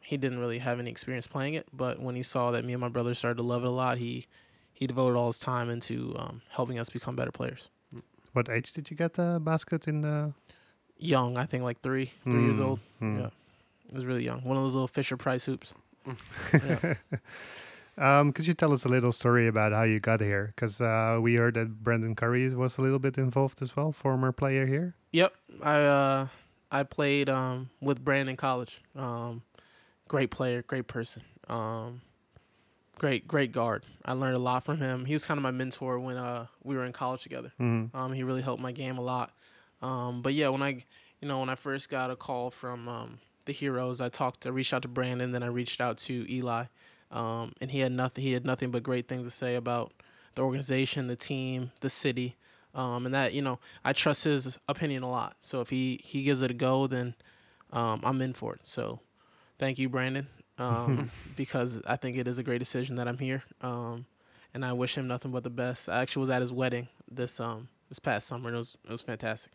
he 0.00 0.16
didn't 0.16 0.38
really 0.38 0.58
have 0.58 0.78
any 0.80 0.90
experience 0.90 1.26
playing 1.26 1.54
it. 1.54 1.66
But 1.72 2.00
when 2.00 2.16
he 2.16 2.22
saw 2.22 2.50
that 2.50 2.64
me 2.64 2.72
and 2.72 2.80
my 2.80 2.88
brother 2.88 3.14
started 3.14 3.36
to 3.36 3.42
love 3.42 3.62
it 3.64 3.68
a 3.68 3.70
lot, 3.70 3.98
he 3.98 4.26
he 4.72 4.86
devoted 4.86 5.16
all 5.18 5.26
his 5.28 5.38
time 5.38 5.68
into 5.70 6.14
um, 6.18 6.42
helping 6.50 6.78
us 6.78 6.88
become 6.88 7.14
better 7.16 7.32
players. 7.32 7.68
What 8.32 8.48
age 8.48 8.72
did 8.72 8.90
you 8.90 8.96
get 8.96 9.14
the 9.14 9.40
basket 9.42 9.88
in 9.88 10.00
the? 10.02 10.32
Young, 11.00 11.36
I 11.36 11.46
think 11.46 11.62
like 11.62 11.80
three, 11.80 12.10
three 12.28 12.42
years 12.42 12.58
Mm, 12.58 12.64
old. 12.64 12.80
mm. 13.00 13.18
Yeah, 13.20 13.30
it 13.88 13.94
was 13.94 14.06
really 14.06 14.24
young. 14.24 14.42
One 14.42 14.56
of 14.56 14.62
those 14.62 14.74
little 14.74 14.88
Fisher 14.88 15.16
Price 15.16 15.44
hoops. 15.44 15.74
yeah. 16.52 16.94
Um, 17.98 18.32
could 18.32 18.46
you 18.46 18.54
tell 18.54 18.72
us 18.72 18.84
a 18.84 18.88
little 18.88 19.10
story 19.10 19.48
about 19.48 19.72
how 19.72 19.82
you 19.82 19.98
got 19.98 20.20
here? 20.20 20.52
Because 20.54 20.80
uh, 20.80 21.18
we 21.20 21.34
heard 21.34 21.54
that 21.54 21.82
Brandyn 21.82 22.16
Curry 22.16 22.48
was 22.54 22.78
a 22.78 22.80
little 22.80 23.00
bit 23.00 23.18
involved 23.18 23.60
as 23.60 23.74
well, 23.74 23.90
former 23.90 24.30
player 24.30 24.66
here. 24.66 24.94
Yep, 25.10 25.34
I 25.62 25.80
uh, 25.80 26.26
I 26.70 26.84
played 26.84 27.28
um, 27.28 27.70
with 27.80 28.04
Brandon 28.04 28.28
in 28.30 28.36
college. 28.36 28.80
Um, 28.94 29.42
great 30.06 30.30
player, 30.30 30.62
great 30.62 30.86
person. 30.86 31.22
Um, 31.48 32.02
great, 32.98 33.26
great 33.26 33.52
guard. 33.52 33.84
I 34.04 34.12
learned 34.12 34.36
a 34.36 34.40
lot 34.40 34.64
from 34.64 34.78
him. 34.78 35.04
He 35.04 35.14
was 35.14 35.24
kind 35.24 35.38
of 35.38 35.42
my 35.42 35.50
mentor 35.50 35.98
when 35.98 36.16
uh, 36.16 36.46
we 36.62 36.76
were 36.76 36.84
in 36.84 36.92
college 36.92 37.22
together. 37.22 37.52
Mm. 37.60 37.94
Um, 37.94 38.12
he 38.12 38.22
really 38.22 38.42
helped 38.42 38.62
my 38.62 38.72
game 38.72 38.98
a 38.98 39.02
lot. 39.02 39.32
Um, 39.82 40.22
but 40.22 40.34
yeah, 40.34 40.48
when 40.50 40.62
I, 40.62 40.84
you 41.20 41.28
know, 41.28 41.40
when 41.40 41.48
I 41.48 41.54
first 41.54 41.88
got 41.88 42.10
a 42.10 42.16
call 42.16 42.50
from 42.50 42.88
um, 42.88 43.18
the 43.48 43.52
Heroes, 43.54 44.00
I 44.00 44.10
talked, 44.10 44.46
I 44.46 44.50
reached 44.50 44.72
out 44.72 44.82
to 44.82 44.88
Brandyn, 44.88 45.32
then 45.32 45.42
I 45.42 45.46
reached 45.46 45.80
out 45.80 45.98
to 45.98 46.30
Eli, 46.32 46.66
um, 47.10 47.54
and 47.60 47.70
he 47.70 47.80
had 47.80 47.90
nothing. 47.90 48.22
He 48.22 48.34
had 48.34 48.44
nothing 48.44 48.70
but 48.70 48.82
great 48.82 49.08
things 49.08 49.26
to 49.26 49.30
say 49.30 49.56
about 49.56 49.92
the 50.34 50.42
organization, 50.42 51.06
the 51.06 51.16
team, 51.16 51.72
the 51.80 51.88
city, 51.88 52.36
um, 52.74 53.06
and 53.06 53.14
that 53.14 53.32
you 53.32 53.40
know 53.40 53.58
I 53.84 53.94
trust 53.94 54.24
his 54.24 54.58
opinion 54.68 55.02
a 55.02 55.10
lot. 55.10 55.36
So 55.40 55.60
if 55.60 55.70
he 55.70 55.98
he 56.04 56.22
gives 56.22 56.42
it 56.42 56.50
a 56.50 56.54
go, 56.54 56.86
then 56.86 57.14
um, 57.72 58.00
I'm 58.04 58.20
in 58.20 58.34
for 58.34 58.54
it. 58.54 58.60
So 58.64 59.00
thank 59.58 59.78
you, 59.78 59.88
Brandyn, 59.88 60.26
um, 60.58 61.10
because 61.36 61.80
I 61.86 61.96
think 61.96 62.18
it 62.18 62.28
is 62.28 62.36
a 62.36 62.42
great 62.42 62.58
decision 62.58 62.96
that 62.96 63.08
I'm 63.08 63.18
here, 63.18 63.42
um, 63.62 64.04
and 64.52 64.62
I 64.62 64.74
wish 64.74 64.96
him 64.98 65.08
nothing 65.08 65.32
but 65.32 65.42
the 65.42 65.50
best. 65.50 65.88
I 65.88 66.02
actually 66.02 66.20
was 66.20 66.30
at 66.30 66.42
his 66.42 66.52
wedding 66.52 66.88
this 67.10 67.40
um 67.40 67.68
this 67.88 67.98
past 67.98 68.28
summer, 68.28 68.48
and 68.48 68.56
it 68.56 68.58
was 68.58 68.76
it 68.84 68.92
was 68.92 69.02
fantastic. 69.02 69.52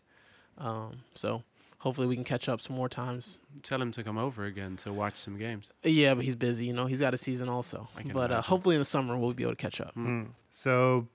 Um, 0.58 1.04
so 1.14 1.44
hopefully 1.84 2.06
we 2.06 2.14
can 2.14 2.24
catch 2.24 2.48
up 2.48 2.62
some 2.62 2.74
more 2.74 2.88
times. 2.88 3.40
Tell 3.62 3.80
him 3.80 3.92
to 3.92 4.02
come 4.02 4.16
over 4.16 4.46
again 4.46 4.76
to 4.76 4.92
watch 4.92 5.16
some 5.16 5.36
games. 5.36 5.70
Yeah, 5.82 6.14
but 6.14 6.24
he's 6.24 6.34
busy. 6.34 6.64
You 6.64 6.72
know, 6.72 6.86
he's 6.86 6.98
got 6.98 7.12
a 7.12 7.18
season 7.18 7.50
also. 7.50 7.88
I 7.94 8.02
can 8.02 8.12
But 8.12 8.32
uh, 8.32 8.40
hopefully 8.40 8.74
in 8.74 8.80
the 8.80 8.86
summer 8.86 9.18
we'll 9.18 9.34
be 9.34 9.42
able 9.42 9.52
to 9.52 9.56
catch 9.56 9.82
up. 9.82 9.94
Mm. 9.94 10.28
So, 10.50 11.08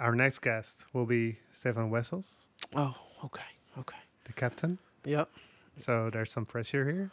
our 0.00 0.14
next 0.14 0.38
guest 0.38 0.86
will 0.94 1.04
be 1.04 1.36
Stefan 1.52 1.90
Wessels, 1.90 2.46
Oh, 2.74 2.96
okay, 3.26 3.42
okay. 3.78 3.98
the 4.24 4.32
captain. 4.32 4.78
Yep. 5.04 5.28
So 5.76 6.08
there's 6.10 6.32
some 6.32 6.46
pressure 6.46 6.90
here, 6.90 7.10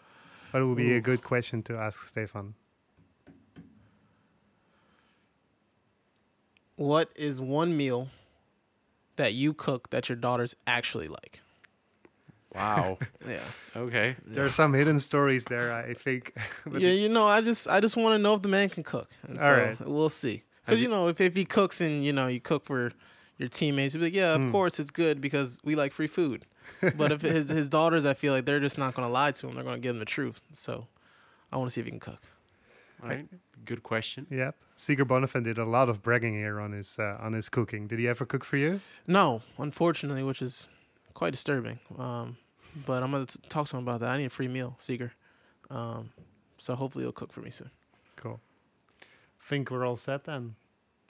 but 0.54 0.62
it 0.62 0.66
will 0.66 0.76
be 0.76 0.94
a 0.96 1.02
good 1.02 1.22
question 1.24 1.62
to 1.64 1.76
ask 1.78 2.08
Stefan. 2.08 2.54
What 6.78 7.10
is 7.18 7.42
one 7.42 7.76
meal 7.76 8.08
that 9.18 9.34
you 9.34 9.54
cook 9.54 9.90
that 9.90 10.08
your 10.08 10.16
daughters 10.16 10.56
actually 10.66 11.10
like? 11.10 11.42
Wow. 12.56 12.98
Yeah. 13.28 13.40
okay. 13.76 14.16
There 14.26 14.44
are 14.46 14.50
some 14.50 14.74
hidden 14.74 15.00
stories 15.00 15.46
there, 15.46 15.72
I 15.74 15.94
think. 15.94 16.34
yeah, 16.72 16.90
you 16.90 17.10
know, 17.10 17.28
I 17.28 17.42
just 17.42 17.68
I 17.68 17.80
just 17.80 17.96
want 17.98 18.14
to 18.16 18.20
know 18.20 18.34
if 18.34 18.42
the 18.42 18.50
man 18.50 18.70
can 18.70 18.84
cook. 18.84 19.10
And 19.28 19.38
All 19.38 19.46
so 19.46 19.54
right. 19.64 19.88
we'll 19.88 20.10
see. 20.10 20.44
Because 20.66 20.80
he- 20.80 20.86
you 20.86 20.90
know, 20.92 21.08
if 21.10 21.22
if 21.22 21.36
he 21.36 21.46
cooks 21.46 21.80
and 21.82 22.04
you 22.04 22.12
know 22.14 22.28
you 22.28 22.40
cook 22.40 22.66
for 22.66 22.92
your 23.38 23.50
teammates, 23.50 23.94
you'll 23.94 24.02
be 24.02 24.08
like, 24.08 24.16
yeah, 24.16 24.34
of 24.36 24.42
Mm. 24.42 24.52
course 24.52 24.80
it's 24.80 24.92
good 24.92 25.22
because 25.22 25.60
we 25.64 25.76
like 25.76 25.94
free 25.94 26.08
food. 26.08 26.46
but 26.98 27.12
if 27.12 27.22
his 27.22 27.50
his 27.50 27.70
daughters, 27.70 28.06
I 28.06 28.14
feel 28.16 28.34
like 28.34 28.46
they're 28.46 28.60
just 28.60 28.78
not 28.78 28.94
gonna 28.96 29.10
lie 29.10 29.32
to 29.32 29.48
him. 29.48 29.56
They're 29.56 29.64
gonna 29.64 29.80
give 29.80 29.94
him 29.96 30.00
the 30.00 30.06
truth. 30.06 30.42
So 30.54 30.88
I 31.52 31.58
want 31.58 31.70
to 31.70 31.74
see 31.74 31.82
if 31.82 31.86
he 31.86 31.92
can 31.92 32.00
cook. 32.00 32.22
All 33.04 33.10
right. 33.10 33.26
Good 33.66 33.84
question. 33.84 34.26
Yep. 34.32 34.56
Seger 34.78 35.06
Bonifant 35.06 35.44
did 35.44 35.58
a 35.58 35.66
lot 35.66 35.90
of 35.90 36.02
bragging 36.02 36.34
here 36.36 36.60
on 36.60 36.72
his 36.72 36.98
uh, 36.98 37.18
on 37.20 37.34
his 37.34 37.50
cooking. 37.50 37.88
Did 37.88 38.00
he 38.00 38.08
ever 38.08 38.26
cook 38.26 38.44
for 38.44 38.58
you? 38.58 38.82
No, 39.08 39.42
unfortunately, 39.58 40.24
which 40.24 40.42
is 40.42 40.70
quite 41.20 41.32
disturbing. 41.32 41.80
Um, 41.98 42.38
but 42.86 43.04
I'm 43.04 43.12
gonna 43.12 43.26
t- 43.26 43.40
talk 43.50 43.68
to 43.68 43.78
him 43.78 43.84
about 43.84 44.00
that. 44.00 44.10
I 44.10 44.18
need 44.18 44.26
a 44.26 44.30
free 44.30 44.48
meal, 44.48 44.78
Seger. 44.80 45.12
Um, 45.70 46.12
so 46.58 46.76
hopefully 46.76 47.04
he'll 47.04 47.12
cook 47.12 47.34
for 47.34 47.42
me 47.42 47.50
soon. 47.50 47.70
Cool. 48.16 48.40
Think 49.44 49.70
we're 49.70 49.86
all 49.86 49.98
set 49.98 50.24
then. 50.24 50.56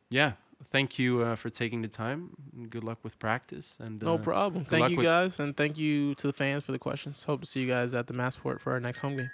Yeah. 0.09 0.33
Thank 0.71 0.99
you 0.99 1.21
uh, 1.21 1.35
for 1.35 1.49
taking 1.49 1.81
the 1.83 1.87
time. 1.87 2.31
Good 2.69 2.83
luck 2.83 2.97
with 3.03 3.17
practice. 3.19 3.77
And 3.79 4.01
No 4.01 4.15
uh, 4.15 4.17
problem. 4.17 4.65
Thank 4.65 4.89
you 4.89 5.01
guys, 5.01 5.39
and 5.39 5.55
thank 5.55 5.77
you 5.77 6.15
to 6.15 6.27
the 6.27 6.33
fans 6.33 6.65
for 6.65 6.73
the 6.73 6.79
questions. 6.79 7.23
Hope 7.23 7.41
to 7.41 7.47
see 7.47 7.61
you 7.61 7.67
guys 7.67 7.93
at 7.93 8.07
the 8.07 8.13
Maaspoort 8.13 8.59
for 8.59 8.73
our 8.73 8.79
next 8.79 8.99
home 8.99 9.15
game. 9.15 9.29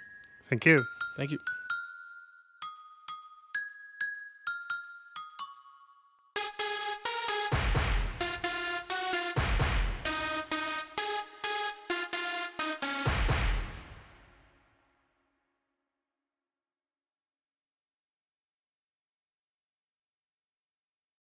Thank 0.48 0.66
you. 0.66 0.84
Thank 1.16 1.30
you. 1.32 1.38